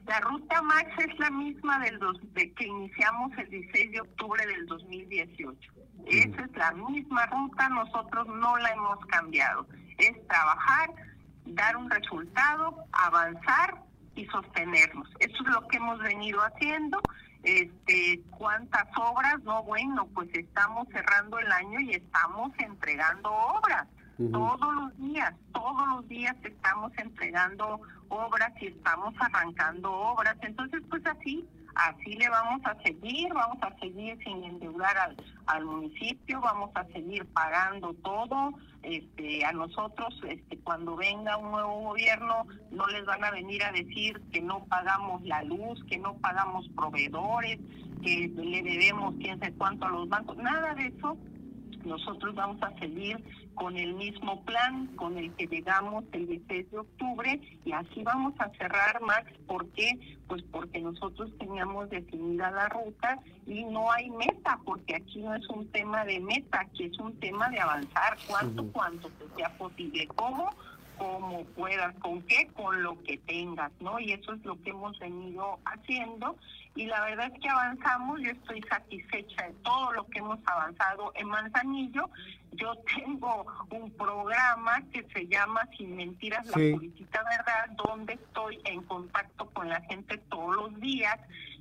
La 0.07 0.21
ruta 0.21 0.61
Max 0.61 0.91
es 0.99 1.19
la 1.19 1.31
misma 1.31 1.79
del 1.79 1.99
dos, 1.99 2.19
de 2.35 2.53
que 2.53 2.67
iniciamos 2.67 3.33
el 3.39 3.49
16 3.49 3.93
de 3.93 4.01
octubre 4.01 4.47
del 4.47 4.67
2018. 4.67 5.73
Esa 6.07 6.43
es 6.43 6.57
la 6.57 6.73
misma 6.73 7.25
ruta, 7.27 7.69
nosotros 7.71 8.27
no 8.29 8.57
la 8.59 8.71
hemos 8.71 8.99
cambiado. 9.07 9.67
Es 9.97 10.27
trabajar, 10.27 10.91
dar 11.47 11.77
un 11.77 11.89
resultado, 11.91 12.85
avanzar 12.93 13.83
y 14.15 14.27
sostenernos. 14.27 15.09
Eso 15.21 15.37
es 15.43 15.55
lo 15.55 15.67
que 15.69 15.79
hemos 15.79 15.99
venido 16.01 16.41
haciendo. 16.41 17.01
Este, 17.45 18.23
¿Cuántas 18.31 18.87
obras? 18.97 19.43
No, 19.45 19.63
bueno, 19.65 20.09
pues 20.15 20.29
estamos 20.33 20.89
cerrando 20.89 21.39
el 21.39 21.53
año 21.53 21.79
y 21.81 21.93
estamos 21.93 22.53
entregando 22.59 23.31
obras. 23.31 23.87
Todos 24.33 24.75
los 24.77 24.97
días, 24.99 25.35
todos 25.53 25.89
los 25.89 26.09
días 26.09 26.37
estamos 26.45 26.93
entregando 26.97 27.81
obras 28.09 28.53
y 28.61 28.69
estamos 28.69 29.13
arrancando 29.19 29.93
obras. 29.93 30.37
Entonces, 30.43 30.83
pues 30.89 31.05
así, 31.05 31.47
así 31.75 32.15
le 32.15 32.29
vamos 32.29 32.61
a 32.65 32.75
seguir, 32.83 33.33
vamos 33.33 33.59
a 33.63 33.75
seguir 33.79 34.19
sin 34.25 34.45
endeudar 34.45 34.97
al, 34.97 35.17
al 35.47 35.65
municipio, 35.65 36.41
vamos 36.41 36.71
a 36.75 36.85
seguir 36.87 37.27
pagando 37.27 37.95
todo. 37.95 38.53
Este, 38.83 39.43
a 39.47 39.53
nosotros, 39.53 40.15
este, 40.29 40.59
cuando 40.59 40.95
venga 40.95 41.39
un 41.39 41.53
nuevo 41.53 41.81
gobierno, 41.81 42.47
no 42.71 42.87
les 42.89 43.05
van 43.07 43.25
a 43.25 43.31
venir 43.31 43.65
a 43.65 43.73
decir 43.73 44.21
que 44.31 44.43
no 44.43 44.65
pagamos 44.67 45.23
la 45.23 45.43
luz, 45.43 45.83
que 45.89 45.97
no 45.97 46.15
pagamos 46.19 46.69
proveedores, 46.77 47.59
que 48.03 48.31
le 48.37 48.63
debemos 48.63 49.15
quién 49.19 49.39
sabe 49.39 49.55
cuánto 49.55 49.87
a 49.87 49.91
los 49.91 50.09
bancos, 50.11 50.37
nada 50.37 50.75
de 50.75 50.89
eso 50.89 51.17
nosotros 51.85 52.35
vamos 52.35 52.63
a 52.63 52.77
seguir 52.79 53.23
con 53.55 53.77
el 53.77 53.95
mismo 53.95 54.43
plan 54.45 54.89
con 54.97 55.17
el 55.17 55.33
que 55.35 55.47
llegamos 55.47 56.05
el 56.13 56.27
16 56.27 56.71
de 56.71 56.79
octubre 56.79 57.41
y 57.65 57.73
así 57.73 58.03
vamos 58.03 58.35
a 58.39 58.51
cerrar, 58.51 59.01
Max. 59.01 59.33
¿Por 59.47 59.69
qué? 59.71 60.19
Pues 60.27 60.43
porque 60.51 60.81
nosotros 60.81 61.31
teníamos 61.39 61.91
definida 61.91 62.51
la 62.51 62.69
ruta 62.69 63.19
y 63.47 63.65
no 63.65 63.91
hay 63.93 64.11
meta, 64.11 64.59
porque 64.65 64.97
aquí 64.97 65.21
no 65.21 65.35
es 65.35 65.49
un 65.49 65.67
tema 65.69 66.05
de 66.05 66.21
meta, 66.21 66.61
aquí 66.61 66.85
es 66.85 66.99
un 66.99 67.19
tema 67.21 67.49
de 67.51 67.61
avanzar. 67.61 68.17
¿Cuánto, 68.27 68.67
cuánto 68.73 69.09
que 69.19 69.37
sea 69.37 69.51
posible? 69.57 70.07
¿Cómo? 70.09 70.51
Como 70.99 71.45
puedas, 71.45 71.95
con 71.97 72.23
qué, 72.23 72.47
con 72.55 72.83
lo 72.83 73.03
que 73.03 73.19
tengas, 73.19 73.73
¿no? 73.81 73.99
Y 73.99 74.13
eso 74.13 74.33
es 74.33 74.45
lo 74.45 74.61
que 74.63 74.71
hemos 74.71 74.99
venido 74.99 75.59
haciendo. 75.65 76.37
Y 76.77 76.87
la 76.87 77.03
verdad 77.03 77.31
es 77.33 77.41
que 77.41 77.49
avanzamos, 77.49 78.21
yo 78.21 78.31
estoy 78.31 78.61
satisfecha 78.63 79.47
de 79.47 79.53
todo 79.63 79.93
lo 79.93 80.07
que 80.07 80.19
hemos 80.19 80.41
avanzado 80.45 81.13
en 81.15 81.29
Manzanillo. 81.29 82.11
Yo 82.53 82.75
tengo 82.97 83.47
un 83.71 83.91
programa 83.93 84.83
que 84.93 85.05
se 85.13 85.27
llama 85.27 85.69
Sin 85.77 85.95
Mentiras, 85.95 86.45
la 86.47 86.53
Publicita 86.53 87.23
Verdad, 87.23 87.77
donde 87.77 88.15
estoy 88.15 88.59
en 88.65 88.83
contacto 88.83 89.47
con 89.51 89.69
la 89.69 89.81
gente 89.83 90.19
todos 90.29 90.57
los 90.57 90.81
días. 90.81 91.17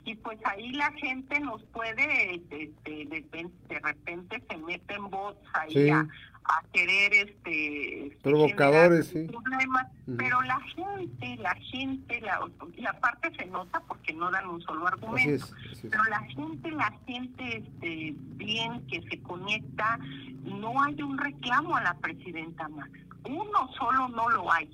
Y 0.05 0.15
pues 0.15 0.37
ahí 0.45 0.71
la 0.71 0.91
gente 0.93 1.39
nos 1.39 1.63
puede, 1.65 2.41
de, 2.49 2.71
de, 2.83 3.79
repente 3.81 4.43
se 4.49 4.57
mete 4.57 4.95
en 4.95 5.09
bots 5.09 5.39
ahí 5.53 5.89
a, 5.91 6.05
a 6.45 6.63
querer 6.73 7.13
este 7.13 8.17
provocadores 8.21 9.07
sí. 9.07 9.27
problemas 9.27 9.87
pero 10.17 10.41
la 10.41 10.59
gente 10.61 11.37
la 11.37 11.55
gente 11.55 12.21
la 12.21 12.39
y 12.75 12.85
aparte 12.85 13.31
se 13.37 13.45
nota 13.45 13.79
porque 13.87 14.13
no 14.13 14.29
dan 14.31 14.47
un 14.47 14.61
solo 14.61 14.87
argumento 14.87 15.47
pero 15.81 16.03
la 16.05 16.19
gente 16.21 16.71
la 16.71 16.91
gente 17.05 17.57
este 17.57 18.13
bien 18.17 18.85
que 18.87 19.01
se 19.03 19.21
conecta 19.21 19.97
no 20.43 20.83
hay 20.83 21.01
un 21.01 21.17
reclamo 21.17 21.75
a 21.77 21.83
la 21.83 21.93
presidenta 21.95 22.67
Max. 22.69 22.91
Uno 23.23 23.71
solo 23.77 24.09
no 24.09 24.29
lo 24.29 24.51
hay. 24.51 24.69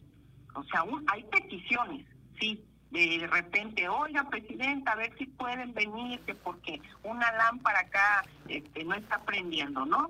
O 0.55 0.63
sea 0.63 0.83
hay 1.07 1.23
peticiones 1.25 2.05
sí. 2.39 2.65
De 2.91 3.27
repente, 3.29 3.87
oiga, 3.87 4.27
presidenta, 4.29 4.93
a 4.93 4.95
ver 4.95 5.15
si 5.19 5.27
pueden 5.27 5.75
venir, 5.75 6.19
que 6.21 6.33
porque 6.33 6.81
una 7.03 7.31
lámpara 7.33 7.81
acá 7.81 8.25
este, 8.47 8.83
no 8.83 8.95
está 8.95 9.19
prendiendo, 9.25 9.85
¿no? 9.85 10.09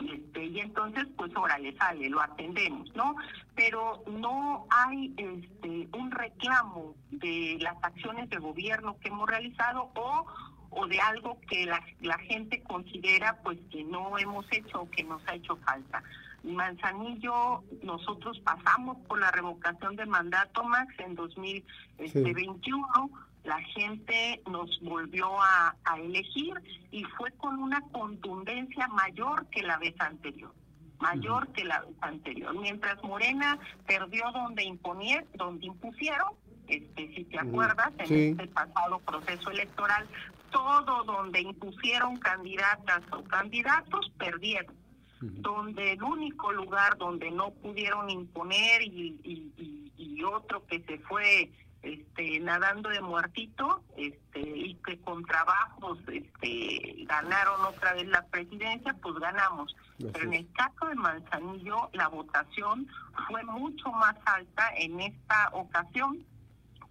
Este, 0.00 0.44
y 0.44 0.60
entonces 0.60 1.06
pues 1.16 1.30
órale 1.36 1.76
sale 1.76 2.08
lo 2.08 2.20
atendemos 2.20 2.94
no 2.94 3.16
pero 3.54 4.02
no 4.06 4.66
hay 4.70 5.12
este 5.16 5.88
un 5.96 6.10
reclamo 6.10 6.94
de 7.10 7.58
las 7.60 7.76
acciones 7.82 8.30
de 8.30 8.38
gobierno 8.38 8.96
que 9.00 9.08
hemos 9.08 9.28
realizado 9.28 9.90
o 9.94 10.26
o 10.70 10.86
de 10.86 11.00
algo 11.00 11.38
que 11.48 11.66
la, 11.66 11.82
la 12.00 12.16
gente 12.18 12.62
considera 12.62 13.40
pues 13.42 13.58
que 13.70 13.82
no 13.84 14.16
hemos 14.16 14.46
hecho 14.52 14.82
o 14.82 14.90
que 14.90 15.02
nos 15.02 15.26
ha 15.26 15.34
hecho 15.34 15.56
falta 15.56 16.02
Manzanillo, 16.42 17.62
nosotros 17.82 18.38
pasamos 18.40 18.96
por 19.06 19.20
la 19.20 19.30
revocación 19.30 19.96
de 19.96 20.06
mandato, 20.06 20.64
Max, 20.64 20.94
en 20.98 21.14
2021. 21.14 23.10
La 23.44 23.60
gente 23.74 24.42
nos 24.50 24.78
volvió 24.80 25.40
a, 25.40 25.76
elegir 25.98 26.54
y 26.90 27.04
fue 27.04 27.30
con 27.32 27.58
una 27.58 27.80
contundencia 27.92 28.86
mayor 28.88 29.46
que 29.50 29.62
la 29.62 29.78
vez 29.78 29.94
anterior 30.00 30.52
mayor 30.98 31.48
que 31.54 31.64
la 31.64 31.80
vez 31.80 31.96
anterior. 32.02 32.54
Mientras 32.60 33.02
Morena 33.02 33.58
perdió 33.86 34.22
donde 34.32 34.64
imponieron, 34.64 35.26
donde 35.34 35.64
impusieron, 35.64 36.28
este, 36.68 37.14
si 37.14 37.24
te 37.24 37.38
acuerdas, 37.38 37.90
en 38.00 38.32
este 38.38 38.46
pasado 38.48 38.98
proceso 38.98 39.50
electoral, 39.50 40.06
todo 40.50 41.04
donde 41.04 41.40
impusieron 41.40 42.18
candidatas 42.18 43.02
o 43.12 43.24
candidatos 43.24 44.12
perdieron. 44.18 44.74
Donde 45.20 45.92
el 45.92 46.02
único 46.02 46.50
lugar 46.50 46.96
donde 46.96 47.30
no 47.30 47.50
pudieron 47.50 48.08
imponer 48.08 48.82
y, 48.82 49.20
y, 49.24 50.22
otro 50.22 50.64
que 50.66 50.80
se 50.80 50.98
fue 50.98 51.50
este, 51.82 52.40
nadando 52.40 52.90
de 52.90 53.00
muertito 53.00 53.82
este, 53.96 54.40
y 54.40 54.74
que 54.84 55.00
con 55.00 55.24
trabajos 55.24 55.98
este, 56.08 57.04
ganaron 57.06 57.60
otra 57.64 57.94
vez 57.94 58.06
la 58.08 58.22
presidencia, 58.26 58.94
pues 59.02 59.14
ganamos. 59.16 59.74
Pero 59.98 60.24
en 60.24 60.34
el 60.34 60.52
caso 60.52 60.86
de 60.86 60.94
Manzanillo, 60.94 61.90
la 61.92 62.08
votación 62.08 62.86
fue 63.28 63.42
mucho 63.44 63.90
más 63.92 64.16
alta 64.24 64.70
en 64.76 65.00
esta 65.00 65.50
ocasión 65.52 66.24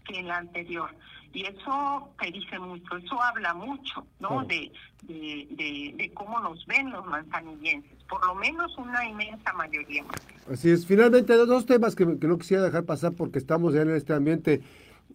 que 0.06 0.19
en 0.19 0.28
la 0.28 0.38
anterior. 0.38 0.95
Y 1.32 1.45
eso 1.45 2.12
te 2.19 2.32
dice 2.32 2.58
mucho, 2.58 2.97
eso 2.97 3.21
habla 3.21 3.54
mucho, 3.54 4.06
¿no? 4.19 4.43
De, 4.45 4.71
de, 5.04 5.93
de, 5.95 6.12
cómo 6.13 6.39
nos 6.39 6.65
ven 6.65 6.89
los 6.91 7.06
manzanillenses, 7.06 7.98
por 8.10 8.26
lo 8.26 8.36
menos 8.36 8.78
una 8.78 9.08
inmensa 9.08 9.54
mayoría. 9.54 10.04
Así 10.52 10.69
es, 10.69 10.86
finalmente 10.86 11.34
dos 11.34 11.65
temas 11.65 11.95
que, 11.95 12.06
no 12.06 12.38
quisiera 12.38 12.63
dejar 12.63 12.84
pasar 12.84 13.13
porque 13.13 13.39
estamos 13.39 13.74
ya 13.74 13.84
en 13.84 13.91
este 13.91 14.13
ambiente. 14.13 14.62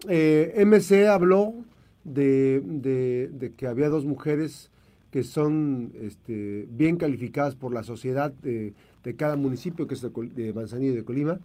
Eh, 0.09 0.62
MC 0.64 1.09
habló 1.09 1.54
de, 2.04 2.61
de, 2.64 3.52
que 3.57 3.66
había 3.66 3.88
dos 3.88 4.04
mujeres 4.04 4.70
que 5.11 5.22
son 5.22 5.92
este, 6.00 6.66
bien 6.70 6.96
calificadas 6.96 7.54
por 7.54 7.72
la 7.72 7.83
sociedad 7.83 8.33
de, 8.33 8.74
de 9.02 9.16
cada 9.16 9.37
municipio, 9.37 9.87
que 9.87 9.94
es 9.94 10.02
de 10.02 10.52
Manzanillo 10.52 10.92
y 10.92 10.96
de 10.96 11.04
Colima, 11.04 11.38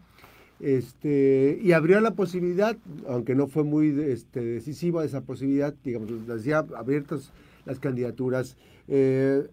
este, 0.60 1.60
y 1.62 1.72
abrió 1.72 2.02
la 2.02 2.12
posibilidad, 2.12 2.76
aunque 3.08 3.36
no 3.36 3.48
fue 3.48 3.64
muy 3.64 3.90
este, 4.02 4.42
decisiva 4.42 5.06
esa 5.06 5.22
posibilidad, 5.22 5.74
digamos, 5.84 6.28
decía 6.28 6.66
abiertas 6.76 7.32
las 7.66 7.80
candidaturas. 7.80 8.58
Eh, 8.88 9.48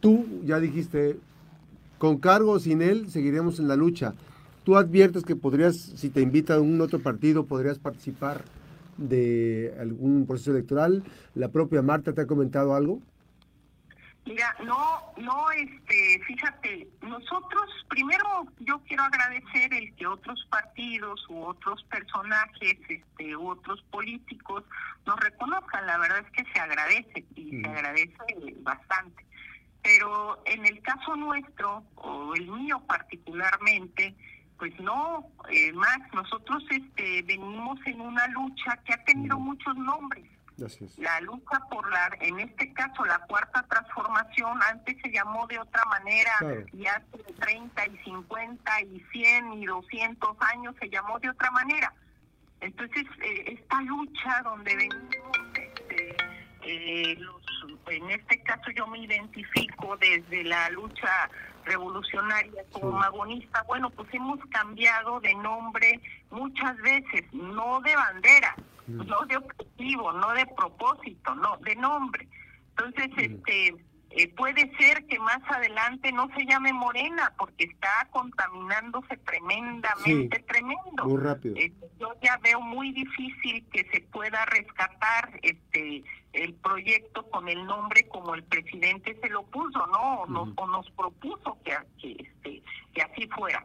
tú 0.00 0.26
ya 0.44 0.58
dijiste, 0.60 1.18
con 1.98 2.18
cargo 2.18 2.52
o 2.52 2.58
sin 2.58 2.82
él, 2.82 3.10
seguiremos 3.10 3.58
en 3.58 3.68
la 3.68 3.76
lucha. 3.76 4.14
Tú 4.64 4.76
adviertes 4.76 5.24
que 5.24 5.36
podrías, 5.36 5.76
si 5.76 6.10
te 6.10 6.20
invita 6.20 6.54
a 6.54 6.60
un 6.60 6.80
otro 6.80 6.98
partido, 7.00 7.46
podrías 7.46 7.78
participar 7.78 8.44
de 8.96 9.74
algún 9.80 10.26
proceso 10.26 10.50
electoral. 10.50 11.04
¿La 11.34 11.48
propia 11.48 11.82
Marta 11.82 12.12
te 12.12 12.22
ha 12.22 12.26
comentado 12.26 12.74
algo? 12.74 13.00
Mira, 14.26 14.56
no, 14.64 15.12
no, 15.18 15.50
este, 15.52 16.20
fíjate, 16.26 16.88
nosotros, 17.00 17.86
primero 17.88 18.24
yo 18.58 18.80
quiero 18.88 19.04
agradecer 19.04 19.72
el 19.72 19.94
que 19.94 20.04
otros 20.04 20.44
partidos 20.50 21.24
u 21.28 21.44
otros 21.44 21.84
personajes, 21.84 22.76
este, 22.88 23.36
u 23.36 23.50
otros 23.50 23.80
políticos 23.92 24.64
nos 25.06 25.20
reconozcan, 25.20 25.86
la 25.86 25.98
verdad 25.98 26.24
es 26.26 26.30
que 26.32 26.52
se 26.52 26.58
agradece 26.58 27.24
y 27.36 27.60
se 27.60 27.68
agradece 27.68 28.56
bastante. 28.62 29.24
Pero 29.86 30.42
en 30.46 30.66
el 30.66 30.82
caso 30.82 31.14
nuestro, 31.14 31.84
o 31.94 32.34
el 32.34 32.48
mío 32.48 32.82
particularmente, 32.88 34.16
pues 34.58 34.78
no, 34.80 35.30
eh, 35.48 35.72
Max, 35.74 36.12
nosotros 36.12 36.64
este, 36.70 37.22
venimos 37.22 37.78
en 37.86 38.00
una 38.00 38.26
lucha 38.28 38.76
que 38.84 38.94
ha 38.94 39.04
tenido 39.04 39.38
muchos 39.38 39.76
nombres. 39.76 40.24
La 40.96 41.20
lucha 41.20 41.60
por 41.70 41.88
la, 41.88 42.10
en 42.20 42.40
este 42.40 42.72
caso, 42.72 43.04
la 43.04 43.18
cuarta 43.28 43.62
transformación, 43.68 44.58
antes 44.68 44.96
se 45.02 45.12
llamó 45.12 45.46
de 45.46 45.60
otra 45.60 45.84
manera, 45.84 46.32
y 46.72 46.86
hace 46.86 47.32
30 47.38 47.86
y 47.86 47.96
50 47.98 48.82
y 48.82 49.00
100 49.12 49.52
y 49.52 49.66
200 49.66 50.36
años 50.40 50.74
se 50.80 50.88
llamó 50.88 51.20
de 51.20 51.30
otra 51.30 51.52
manera. 51.52 51.94
Entonces, 52.60 53.04
eh, 53.22 53.58
esta 53.58 53.80
lucha 53.82 54.42
donde 54.42 54.74
venimos, 54.74 55.14
eh, 56.66 57.18
en 57.88 58.10
este 58.10 58.42
caso 58.42 58.70
yo 58.74 58.86
me 58.86 58.98
identifico 58.98 59.96
desde 59.96 60.44
la 60.44 60.68
lucha 60.70 61.30
revolucionaria 61.64 62.62
como 62.72 62.92
magonista, 62.92 63.62
bueno, 63.66 63.90
pues 63.90 64.08
hemos 64.12 64.38
cambiado 64.46 65.20
de 65.20 65.34
nombre 65.34 66.00
muchas 66.30 66.76
veces, 66.78 67.24
no 67.32 67.80
de 67.80 67.94
bandera, 67.94 68.54
no 68.86 69.26
de 69.26 69.36
objetivo, 69.36 70.12
no 70.12 70.32
de 70.32 70.46
propósito, 70.46 71.34
no, 71.34 71.56
de 71.58 71.74
nombre. 71.76 72.28
Entonces, 72.70 73.10
este 73.16 73.74
eh, 74.16 74.28
puede 74.28 74.74
ser 74.78 75.06
que 75.06 75.18
más 75.18 75.40
adelante 75.50 76.10
no 76.10 76.28
se 76.34 76.46
llame 76.46 76.72
Morena 76.72 77.34
porque 77.38 77.64
está 77.64 78.08
contaminándose 78.10 79.16
tremendamente 79.18 80.38
tremendo. 80.40 81.04
Muy 81.04 81.22
rápido. 81.22 81.54
Eh, 81.56 81.72
yo 82.00 82.12
ya 82.22 82.38
veo 82.38 82.60
muy 82.62 82.92
difícil 82.92 83.66
que 83.70 83.86
se 83.92 84.00
pueda 84.00 84.44
rescatar 84.46 85.38
este 85.42 86.02
el 86.32 86.54
proyecto 86.54 87.26
con 87.30 87.48
el 87.48 87.64
nombre 87.64 88.08
como 88.08 88.34
el 88.34 88.42
presidente 88.44 89.18
se 89.22 89.28
lo 89.30 89.42
puso, 89.44 89.86
¿no? 89.86 90.20
O, 90.20 90.26
nos, 90.26 90.48
o 90.56 90.66
nos 90.66 90.90
propuso 90.90 91.56
que, 91.64 91.74
que, 91.98 92.12
este, 92.12 92.62
que 92.92 93.02
así 93.02 93.26
fuera 93.28 93.64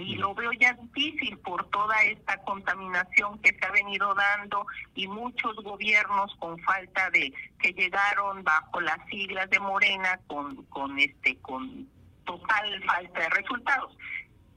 y 0.00 0.16
lo 0.16 0.34
veo 0.34 0.52
ya 0.52 0.72
difícil 0.74 1.38
por 1.38 1.68
toda 1.70 2.02
esta 2.02 2.36
contaminación 2.42 3.38
que 3.38 3.54
se 3.54 3.64
ha 3.64 3.70
venido 3.70 4.14
dando 4.14 4.66
y 4.94 5.06
muchos 5.06 5.54
gobiernos 5.56 6.34
con 6.38 6.58
falta 6.60 7.10
de 7.10 7.32
que 7.60 7.72
llegaron 7.72 8.42
bajo 8.42 8.80
las 8.80 8.98
siglas 9.08 9.48
de 9.50 9.60
Morena 9.60 10.18
con 10.26 10.64
con 10.66 10.98
este 10.98 11.36
con 11.36 11.88
total 12.24 12.82
falta 12.84 13.20
de 13.20 13.28
resultados. 13.30 13.96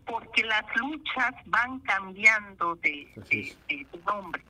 Porque 0.05 0.43
las 0.43 0.63
luchas 0.77 1.33
van 1.45 1.79
cambiando 1.81 2.75
de, 2.75 3.09
de, 3.67 3.85
nombre. 4.05 4.41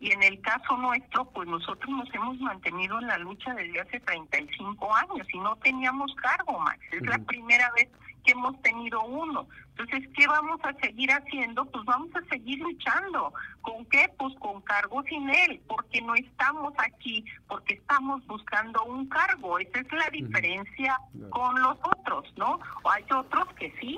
Y 0.00 0.10
en 0.10 0.22
el 0.24 0.40
caso 0.40 0.76
nuestro 0.76 1.24
pues 1.30 1.48
nosotros 1.48 1.88
nos 1.88 2.12
hemos 2.12 2.38
mantenido 2.40 2.98
en 2.98 3.06
la 3.06 3.18
lucha 3.18 3.54
desde 3.54 3.80
hace 3.80 4.00
35 4.00 4.94
años 4.94 5.26
y 5.32 5.38
no 5.38 5.56
teníamos 5.56 6.12
cargo 6.16 6.58
Max. 6.58 6.80
Es 6.90 7.02
la 7.02 7.18
primera 7.18 7.70
vez 7.76 7.88
que 8.24 8.32
hemos 8.32 8.60
tenido 8.62 9.02
uno. 9.04 9.46
Entonces, 9.76 10.08
¿qué 10.16 10.26
vamos 10.26 10.60
a 10.62 10.72
seguir 10.74 11.10
haciendo? 11.10 11.64
Pues 11.66 11.84
vamos 11.84 12.10
a 12.14 12.24
seguir 12.28 12.58
luchando. 12.60 13.32
¿Con 13.60 13.84
qué? 13.86 14.08
Pues 14.18 14.34
con 14.38 14.60
cargo 14.62 15.02
sin 15.04 15.28
él, 15.30 15.60
porque 15.66 16.00
no 16.02 16.14
estamos 16.14 16.72
aquí, 16.78 17.24
porque 17.48 17.74
estamos 17.74 18.24
buscando 18.26 18.84
un 18.84 19.08
cargo. 19.08 19.58
Esa 19.58 19.80
es 19.80 19.92
la 19.92 20.08
diferencia 20.10 20.98
con 21.30 21.60
los 21.60 21.76
otros, 21.82 22.32
¿no? 22.36 22.60
O 22.82 22.90
hay 22.90 23.04
otros 23.10 23.48
que 23.54 23.72
sí 23.80 23.96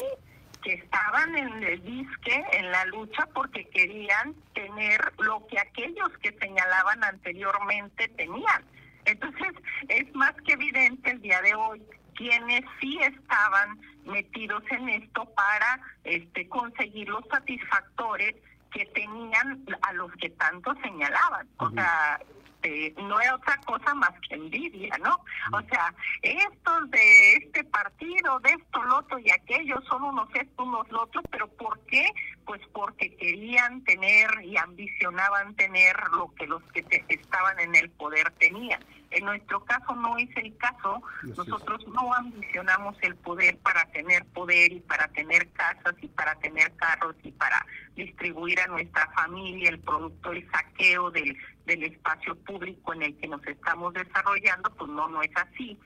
que 0.62 0.74
estaban 0.74 1.36
en 1.36 1.62
el 1.62 1.82
disque, 1.84 2.44
en 2.52 2.72
la 2.72 2.84
lucha, 2.86 3.28
porque 3.34 3.68
querían 3.68 4.34
tener 4.52 5.00
lo 5.18 5.46
que 5.46 5.60
aquellos 5.60 6.08
que 6.20 6.32
señalaban 6.40 7.04
anteriormente 7.04 8.08
tenían. 8.08 8.64
Entonces, 9.04 9.52
es 9.88 10.12
más 10.14 10.32
que 10.44 10.54
evidente 10.54 11.12
el 11.12 11.20
día 11.20 11.40
de 11.42 11.54
hoy 11.54 11.82
quienes 12.16 12.64
sí 12.80 12.98
estaban 13.02 13.78
metidos 14.04 14.62
en 14.70 14.88
esto 14.88 15.24
para 15.34 15.80
este 16.04 16.48
conseguir 16.48 17.08
los 17.08 17.24
satisfactores 17.30 18.34
que 18.72 18.84
tenían 18.86 19.64
a 19.82 19.92
los 19.92 20.12
que 20.14 20.30
tanto 20.30 20.74
señalaban. 20.82 21.48
O 21.58 21.70
sea, 21.70 22.20
este, 22.62 22.94
no 23.02 23.20
es 23.20 23.32
otra 23.32 23.56
cosa 23.64 23.94
más 23.94 24.12
que 24.28 24.34
envidia, 24.34 24.96
¿no? 24.98 25.20
O 25.52 25.60
sea, 25.62 25.94
estos 26.22 26.90
de 26.90 27.32
este 27.34 27.64
partido, 27.64 28.38
de 28.40 28.50
esto, 28.50 28.82
lo 28.82 28.98
otro 28.98 29.18
y 29.18 29.30
aquello, 29.30 29.80
son 29.88 30.02
unos 30.02 30.28
estos, 30.34 30.66
unos 30.66 30.88
lo 30.90 31.02
otro, 31.02 31.22
pero 31.30 31.48
¿por 31.48 31.78
qué? 31.86 32.06
Pues 32.44 32.60
porque 32.72 33.14
querían 33.16 33.82
tener 33.84 34.28
y 34.44 34.56
ambicionaban 34.56 35.54
tener 35.54 35.96
lo 36.12 36.32
que 36.34 36.46
los 36.46 36.62
que 36.72 36.84
estaban 37.08 37.58
en 37.60 37.74
el 37.74 37.90
poder 37.90 38.30
tenían. 38.32 38.84
En 39.10 39.24
nuestro 39.24 39.64
caso 39.64 39.94
no 39.94 40.18
es 40.18 40.28
el 40.36 40.56
caso, 40.56 41.00
nosotros 41.22 41.86
no 41.88 42.12
ambicionamos 42.12 42.96
el 43.02 43.14
poder 43.16 43.56
para 43.58 43.84
tener 43.86 44.24
poder 44.26 44.72
y 44.72 44.80
para 44.80 45.08
tener 45.08 45.48
casas 45.52 45.94
y 46.02 46.08
para 46.08 46.34
tener 46.36 46.74
carros 46.76 47.14
y 47.22 47.30
para 47.30 47.64
distribuir 47.94 48.60
a 48.60 48.66
nuestra 48.66 49.08
familia 49.12 49.70
el 49.70 49.78
producto, 49.78 50.32
el 50.32 50.48
saqueo 50.50 51.10
del, 51.12 51.36
del 51.66 51.84
espacio 51.84 52.36
público 52.36 52.94
en 52.94 53.02
el 53.02 53.16
que 53.16 53.28
nos 53.28 53.44
estamos 53.46 53.92
desarrollando, 53.94 54.70
pues 54.76 54.90
no, 54.90 55.08
no 55.08 55.22
es 55.22 55.30
así. 55.36 55.78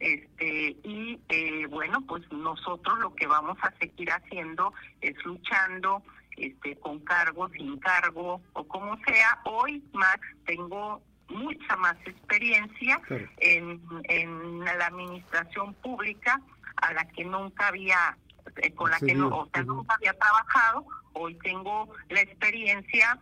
Este, 0.00 0.76
y 0.84 1.20
eh, 1.28 1.66
bueno, 1.66 2.04
pues 2.06 2.22
nosotros 2.30 2.98
lo 3.00 3.14
que 3.14 3.26
vamos 3.26 3.58
a 3.62 3.72
seguir 3.78 4.10
haciendo 4.10 4.72
es 5.00 5.16
luchando 5.24 6.02
este, 6.36 6.76
con 6.76 7.00
cargo, 7.00 7.48
sin 7.50 7.78
cargo 7.78 8.40
o 8.52 8.68
como 8.68 8.96
sea. 9.04 9.40
Hoy, 9.44 9.82
Max, 9.92 10.20
tengo 10.46 11.02
mucha 11.28 11.76
más 11.76 11.96
experiencia 12.06 13.00
en, 13.38 13.80
en 14.04 14.64
la 14.64 14.86
administración 14.86 15.74
pública 15.74 16.40
a 16.76 16.92
la 16.92 17.04
que 17.08 17.24
nunca 17.24 17.68
había 17.68 18.16
eh, 18.56 18.72
con 18.72 18.90
la 18.90 18.98
que 18.98 19.14
no, 19.14 19.28
o 19.28 19.48
sea, 19.52 19.62
nunca 19.62 19.94
había 19.94 20.14
trabajado 20.14 20.86
hoy 21.18 21.34
tengo 21.42 21.88
la 22.08 22.20
experiencia 22.20 23.18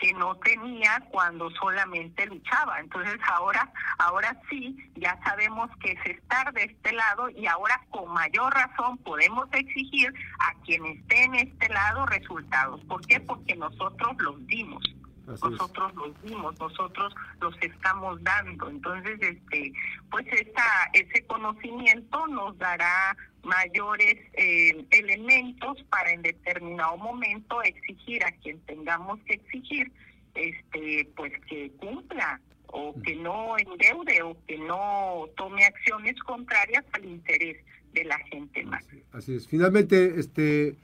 que 0.00 0.12
no 0.14 0.34
tenía 0.36 1.02
cuando 1.10 1.50
solamente 1.50 2.26
luchaba. 2.26 2.80
Entonces 2.80 3.18
ahora, 3.28 3.70
ahora 3.98 4.36
sí, 4.48 4.90
ya 4.96 5.18
sabemos 5.22 5.70
que 5.80 5.92
es 5.92 6.06
estar 6.06 6.52
de 6.52 6.64
este 6.64 6.92
lado 6.92 7.28
y 7.30 7.46
ahora 7.46 7.80
con 7.90 8.12
mayor 8.12 8.52
razón 8.54 8.96
podemos 8.98 9.46
exigir 9.52 10.12
a 10.40 10.54
quien 10.64 10.84
esté 10.86 11.24
en 11.24 11.34
este 11.34 11.68
lado 11.68 12.06
resultados. 12.06 12.82
¿Por 12.84 13.06
qué? 13.06 13.20
Porque 13.20 13.54
nosotros 13.56 14.16
los 14.18 14.46
dimos 14.46 14.82
nosotros 15.30 15.94
los 15.94 16.22
dimos, 16.22 16.58
nosotros 16.58 17.14
los 17.40 17.54
estamos 17.62 18.22
dando. 18.22 18.68
Entonces, 18.68 19.18
este, 19.20 19.72
pues 20.10 20.26
esa, 20.28 20.64
ese 20.92 21.24
conocimiento 21.26 22.26
nos 22.26 22.56
dará 22.58 23.16
mayores 23.42 24.16
eh, 24.34 24.84
elementos 24.90 25.82
para 25.90 26.12
en 26.12 26.22
determinado 26.22 26.96
momento 26.96 27.62
exigir 27.62 28.24
a 28.24 28.32
quien 28.32 28.58
tengamos 28.60 29.18
que 29.20 29.34
exigir, 29.34 29.90
este, 30.34 31.08
pues 31.16 31.32
que 31.48 31.70
cumpla 31.78 32.40
o 32.66 32.94
que 33.02 33.16
no 33.16 33.58
endeude 33.58 34.22
o 34.22 34.36
que 34.46 34.58
no 34.58 35.26
tome 35.36 35.64
acciones 35.64 36.18
contrarias 36.20 36.84
al 36.92 37.04
interés 37.04 37.56
de 37.92 38.04
la 38.04 38.18
gente 38.18 38.64
más. 38.64 38.84
Así 39.12 39.34
es. 39.34 39.48
Finalmente, 39.48 40.20
este 40.20 40.76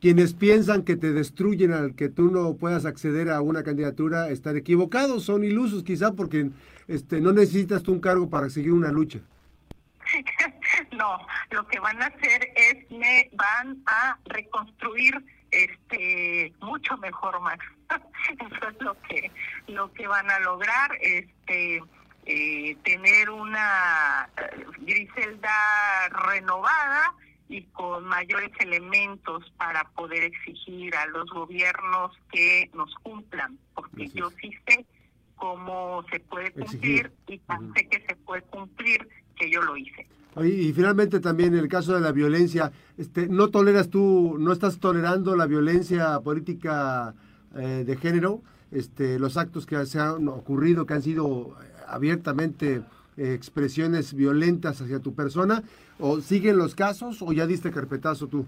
quienes 0.00 0.34
piensan 0.34 0.82
que 0.82 0.96
te 0.96 1.12
destruyen 1.12 1.72
al 1.72 1.94
que 1.94 2.08
tú 2.08 2.30
no 2.30 2.54
puedas 2.54 2.86
acceder 2.86 3.30
a 3.30 3.40
una 3.40 3.62
candidatura 3.62 4.30
están 4.30 4.56
equivocados, 4.56 5.24
son 5.24 5.44
ilusos 5.44 5.84
quizá 5.84 6.12
porque 6.12 6.50
este, 6.88 7.20
no 7.20 7.32
necesitas 7.32 7.82
tú 7.82 7.92
un 7.92 8.00
cargo 8.00 8.30
para 8.30 8.48
seguir 8.50 8.72
una 8.72 8.90
lucha. 8.90 9.20
No, 10.92 11.18
lo 11.50 11.66
que 11.68 11.78
van 11.78 12.00
a 12.02 12.06
hacer 12.06 12.52
es 12.56 12.90
me 12.90 13.30
van 13.34 13.82
a 13.86 14.18
reconstruir 14.24 15.14
este 15.50 16.52
mucho 16.60 16.96
mejor 16.98 17.40
más. 17.40 17.58
Eso 18.30 18.68
es 18.68 18.80
lo 18.80 19.00
que 19.02 19.30
lo 19.68 19.92
que 19.92 20.06
van 20.06 20.30
a 20.30 20.38
lograr 20.40 20.90
este 21.00 21.82
eh, 22.26 22.76
tener 22.84 23.30
una 23.30 24.28
eh, 24.36 24.64
Griselda 24.80 26.08
renovada 26.28 27.14
y 27.50 27.62
con 27.72 28.04
mayores 28.04 28.52
elementos 28.60 29.52
para 29.58 29.82
poder 29.96 30.22
exigir 30.22 30.94
a 30.94 31.06
los 31.06 31.28
gobiernos 31.30 32.12
que 32.32 32.70
nos 32.74 32.94
cumplan, 33.02 33.58
porque 33.74 34.08
yo 34.08 34.30
sí 34.40 34.52
sé 34.66 34.86
cómo 35.34 36.04
se 36.12 36.20
puede 36.20 36.52
cumplir 36.52 37.10
y 37.26 37.38
tan 37.38 37.72
sé 37.74 37.88
que 37.88 38.06
se 38.06 38.14
puede 38.14 38.42
cumplir 38.42 39.08
que 39.36 39.50
yo 39.50 39.62
lo 39.62 39.76
hice. 39.76 40.06
Y, 40.36 40.72
finalmente 40.72 41.18
también 41.18 41.54
el 41.56 41.66
caso 41.66 41.92
de 41.92 42.00
la 42.00 42.12
violencia, 42.12 42.70
este, 42.96 43.26
¿no 43.26 43.48
toleras 43.48 43.90
tú, 43.90 44.36
no 44.38 44.52
estás 44.52 44.78
tolerando 44.78 45.34
la 45.34 45.46
violencia 45.46 46.20
política 46.20 47.14
eh, 47.56 47.82
de 47.84 47.96
género? 47.96 48.42
Este, 48.70 49.18
los 49.18 49.36
actos 49.36 49.66
que 49.66 49.84
se 49.86 49.98
han 49.98 50.28
ocurrido, 50.28 50.86
que 50.86 50.94
han 50.94 51.02
sido 51.02 51.56
abiertamente 51.88 52.82
expresiones 53.16 54.14
violentas 54.14 54.80
hacia 54.80 55.00
tu 55.00 55.14
persona, 55.14 55.62
o 55.98 56.20
siguen 56.20 56.56
los 56.56 56.74
casos 56.74 57.22
o 57.22 57.32
ya 57.32 57.46
diste 57.46 57.70
carpetazo 57.70 58.28
tú? 58.28 58.46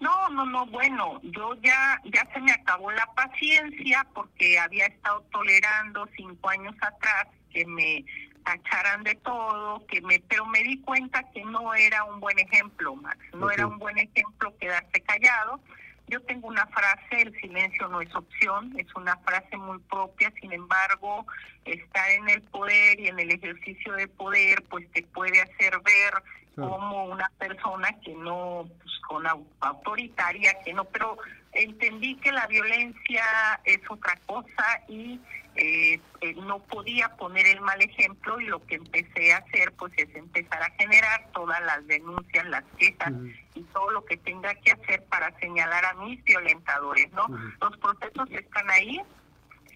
No, 0.00 0.28
no, 0.28 0.46
no, 0.46 0.66
bueno, 0.66 1.20
yo 1.22 1.54
ya, 1.56 2.00
ya 2.04 2.26
se 2.32 2.40
me 2.40 2.52
acabó 2.52 2.92
la 2.92 3.06
paciencia 3.14 4.06
porque 4.14 4.58
había 4.58 4.86
estado 4.86 5.22
tolerando 5.32 6.08
cinco 6.16 6.50
años 6.50 6.76
atrás 6.80 7.26
que 7.50 7.66
me 7.66 8.04
tacharan 8.44 9.02
de 9.02 9.16
todo, 9.16 9.84
que 9.86 10.00
me, 10.02 10.20
pero 10.20 10.46
me 10.46 10.62
di 10.62 10.80
cuenta 10.80 11.22
que 11.34 11.44
no 11.44 11.74
era 11.74 12.04
un 12.04 12.20
buen 12.20 12.38
ejemplo, 12.38 12.94
Max, 12.94 13.18
no 13.34 13.50
era 13.50 13.66
un 13.66 13.78
buen 13.78 13.98
ejemplo 13.98 14.56
quedarse 14.58 15.00
callado. 15.02 15.60
Yo 16.08 16.20
tengo 16.22 16.48
una 16.48 16.66
frase, 16.66 17.22
el 17.22 17.38
silencio 17.40 17.86
no 17.88 18.00
es 18.00 18.14
opción, 18.14 18.74
es 18.78 18.86
una 18.94 19.16
frase 19.18 19.56
muy 19.58 19.78
propia, 19.80 20.32
sin 20.40 20.52
embargo, 20.52 21.26
estar 21.66 22.10
en 22.10 22.28
el 22.30 22.40
poder 22.42 22.98
y 22.98 23.08
en 23.08 23.20
el 23.20 23.30
ejercicio 23.30 23.92
de 23.92 24.08
poder, 24.08 24.64
pues 24.70 24.90
te 24.92 25.02
puede 25.02 25.42
hacer 25.42 25.78
ver 25.84 26.22
como 26.58 27.04
una 27.06 27.30
persona 27.38 27.88
que 28.04 28.14
no, 28.14 28.68
pues, 28.82 28.98
con 29.06 29.24
autoritaria, 29.60 30.58
que 30.64 30.72
no, 30.72 30.84
pero 30.84 31.16
entendí 31.52 32.16
que 32.16 32.32
la 32.32 32.46
violencia 32.46 33.24
es 33.64 33.80
otra 33.88 34.16
cosa 34.26 34.82
y 34.88 35.20
eh, 35.54 36.00
eh, 36.20 36.34
no 36.34 36.60
podía 36.60 37.08
poner 37.16 37.46
el 37.46 37.60
mal 37.60 37.80
ejemplo 37.82 38.40
y 38.40 38.46
lo 38.46 38.64
que 38.66 38.76
empecé 38.76 39.32
a 39.32 39.38
hacer 39.38 39.72
pues 39.72 39.92
es 39.96 40.14
empezar 40.14 40.62
a 40.62 40.70
generar 40.78 41.28
todas 41.32 41.60
las 41.62 41.84
denuncias, 41.86 42.46
las 42.46 42.62
quejas 42.78 43.12
y 43.54 43.62
todo 43.72 43.90
lo 43.90 44.04
que 44.04 44.16
tenga 44.18 44.54
que 44.54 44.70
hacer 44.70 45.02
para 45.06 45.36
señalar 45.40 45.84
a 45.84 45.94
mis 45.94 46.22
violentadores, 46.22 47.10
¿no? 47.12 47.26
Los 47.60 47.76
procesos 47.78 48.30
están 48.30 48.70
ahí, 48.70 49.00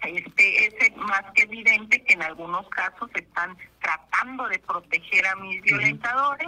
este 0.03 0.67
es 0.67 0.95
más 0.95 1.23
que 1.33 1.43
evidente 1.43 2.01
que 2.03 2.13
en 2.13 2.23
algunos 2.23 2.67
casos 2.69 3.09
están 3.15 3.57
tratando 3.81 4.47
de 4.47 4.59
proteger 4.59 5.27
a 5.27 5.35
mis 5.35 5.61
violentadores 5.63 6.47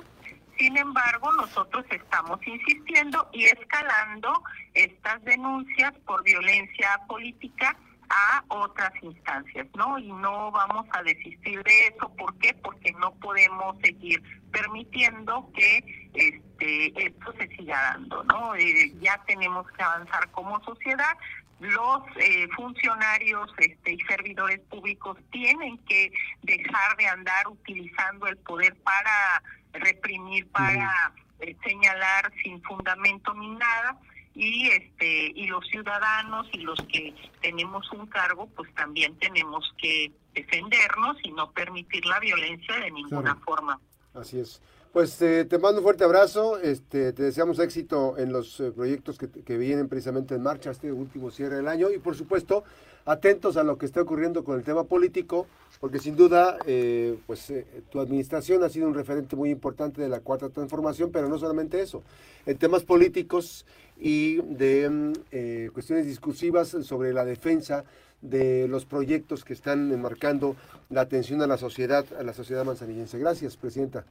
sin 0.58 0.78
embargo, 0.78 1.32
nosotros 1.34 1.86
estamos 1.92 2.40
insistiendo 2.46 3.30
y 3.34 3.46
escalando 3.46 4.44
estas 4.74 5.24
denuncias 5.24 5.94
por 6.06 6.24
violencia 6.24 7.00
política 7.08 7.78
a 8.10 8.44
otras 8.50 8.92
instancias, 9.02 9.68
¿no? 9.76 9.98
Y 9.98 10.12
no 10.12 10.52
vamos 10.52 10.86
a 10.92 11.04
desistir 11.04 11.64
de 11.64 11.88
eso. 11.88 12.10
¿Por 12.16 12.38
qué? 12.38 12.54
Porque 12.54 12.92
no 12.94 13.12
podemos 13.16 13.78
seguir 13.84 14.22
permitiendo 14.52 15.50
que 15.56 16.10
este 16.14 17.06
esto 17.08 17.34
se 17.34 17.48
siga 17.56 17.82
dando, 17.94 18.24
¿no? 18.24 18.56
Eh, 18.56 18.94
ya 19.02 19.22
tenemos 19.26 19.70
que 19.72 19.84
avanzar 19.84 20.30
como 20.32 20.64
sociedad. 20.64 21.18
Los 21.60 22.04
eh, 22.18 22.48
funcionarios 22.56 23.50
este, 23.58 23.94
y 23.94 24.00
servidores 24.02 24.60
públicos 24.70 25.18
tienen 25.32 25.78
que 25.86 26.12
dejar 26.44 26.98
de 26.98 27.08
andar 27.08 27.48
utilizando 27.48 28.28
el 28.28 28.38
poder 28.38 28.76
para 28.84 29.42
reprimir, 29.80 30.48
para 30.52 31.14
eh, 31.40 31.56
señalar 31.64 32.32
sin 32.44 32.62
fundamento 32.64 33.34
ni 33.34 33.50
nada 33.56 33.98
y 34.36 34.68
este 34.68 35.32
y 35.34 35.48
los 35.48 35.66
ciudadanos 35.68 36.48
y 36.52 36.60
los 36.60 36.78
que 36.92 37.14
tenemos 37.42 37.90
un 37.94 38.06
cargo 38.08 38.48
pues 38.56 38.74
también 38.76 39.18
tenemos 39.18 39.74
que 39.78 40.12
defendernos 40.34 41.18
y 41.24 41.32
no 41.32 41.52
permitir 41.52 42.06
la 42.06 42.20
violencia 42.20 42.78
de 42.80 42.92
ninguna 42.92 43.36
forma. 43.38 43.80
Así 44.14 44.40
es. 44.40 44.62
Pues 44.96 45.22
eh, 45.22 45.44
te 45.44 45.58
mando 45.58 45.82
un 45.82 45.84
fuerte 45.84 46.06
abrazo, 46.06 46.58
este, 46.58 47.12
te 47.12 47.24
deseamos 47.24 47.60
éxito 47.60 48.18
en 48.18 48.32
los 48.32 48.62
eh, 48.62 48.72
proyectos 48.72 49.18
que, 49.18 49.58
vienen 49.58 49.90
precisamente 49.90 50.36
en 50.36 50.42
marcha 50.42 50.72
este 50.72 50.90
último 50.90 51.32
cierre 51.32 51.58
del 51.58 51.68
año 51.68 51.90
y 51.92 51.98
por 51.98 52.16
supuesto 52.16 52.64
atentos 53.04 53.58
a 53.58 53.66
lo 53.66 53.78
que 53.78 53.88
está 53.88 54.02
ocurriendo 54.02 54.46
con 54.46 54.58
el 54.58 54.64
tema 54.64 54.86
político, 54.86 55.48
porque 55.82 56.00
sin 56.00 56.16
duda 56.16 56.60
eh, 56.66 57.18
pues 57.28 57.52
tu 57.90 58.00
administración 58.00 58.64
ha 58.64 58.70
sido 58.70 58.88
un 58.88 58.94
referente 58.94 59.36
muy 59.36 59.50
importante 59.50 60.02
de 60.02 60.08
la 60.08 60.22
cuarta 60.22 60.48
transformación, 60.48 61.12
pero 61.12 61.28
no 61.28 61.38
solamente 61.38 61.82
eso, 61.82 62.02
en 62.46 62.58
temas 62.58 62.84
políticos 62.84 63.66
y 64.00 64.38
de 64.44 64.90
mm, 64.90 65.74
cuestiones 65.74 66.06
discursivas 66.06 66.70
sobre 66.70 67.12
la 67.12 67.26
defensa 67.26 67.84
de 68.22 68.70
los 68.70 68.86
proyectos 68.86 69.44
que 69.44 69.52
están 69.52 69.92
enmarcando 69.92 70.56
la 70.90 71.02
atención 71.02 71.42
a 71.42 71.48
la 71.48 71.58
sociedad, 71.58 72.06
a 72.18 72.24
la 72.24 72.32
sociedad 72.32 72.64
manzanillense. 72.64 73.20
Gracias, 73.20 73.58
Presidenta. 73.58 74.06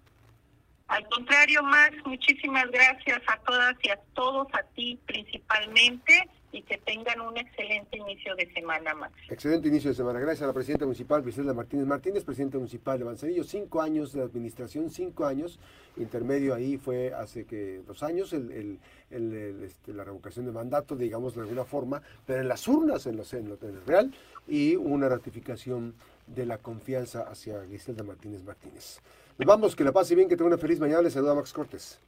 Al 0.89 1.09
contrario, 1.09 1.62
Max, 1.62 1.97
muchísimas 2.05 2.70
gracias 2.70 3.22
a 3.26 3.39
todas 3.39 3.74
y 3.82 3.91
a 3.91 3.97
todos, 4.14 4.47
a 4.53 4.62
ti 4.74 4.99
principalmente, 5.07 6.28
y 6.53 6.62
que 6.62 6.78
tengan 6.78 7.20
un 7.20 7.37
excelente 7.37 7.97
inicio 7.97 8.37
de 8.37 8.53
semana, 8.53 8.95
Max. 8.95 9.12
Excelente 9.28 9.68
inicio 9.68 9.91
de 9.91 9.97
semana. 9.97 10.20
Gracias 10.20 10.43
a 10.43 10.47
la 10.47 10.53
presidenta 10.53 10.85
municipal, 10.85 11.22
Griselda 11.22 11.53
Martínez 11.53 11.87
Martínez, 11.87 12.24
presidenta 12.24 12.59
municipal 12.59 12.99
de 12.99 13.07
Manzanillo. 13.07 13.45
Cinco 13.45 13.82
años 13.82 14.12
de 14.12 14.22
administración, 14.22 14.91
cinco 14.91 15.24
años. 15.24 15.59
Intermedio 15.97 16.55
ahí 16.55 16.76
fue 16.76 17.12
hace 17.12 17.45
que 17.45 17.82
dos 17.87 18.03
años 18.03 18.32
el, 18.32 18.78
este, 19.11 19.93
la 19.95 20.05
revocación 20.05 20.45
de 20.47 20.53
mandato, 20.53 20.97
digamos 20.97 21.35
de 21.35 21.41
alguna 21.41 21.64
forma, 21.64 22.03
pero 22.26 22.43
en 22.43 22.49
las 22.49 22.68
urnas, 22.68 23.07
en, 23.07 23.16
los, 23.16 23.32
en, 23.32 23.49
lo, 23.49 23.59
en 23.62 23.85
real, 23.87 24.14
y 24.47 24.76
una 24.76 25.09
ratificación 25.09 25.95
de 26.26 26.47
la 26.47 26.59
confianza 26.59 27.22
hacia 27.22 27.59
Griselda 27.61 28.05
Martínez 28.05 28.45
Martínez. 28.45 29.01
Nos 29.37 29.47
vamos, 29.47 29.74
que 29.74 29.82
la 29.82 29.91
pase 29.91 30.14
bien, 30.14 30.28
que 30.28 30.37
tenga 30.37 30.47
una 30.49 30.59
feliz 30.59 30.78
mañana. 30.78 31.03
Les 31.03 31.12
saluda 31.12 31.35
Max 31.35 31.53
Cortés. 31.53 31.99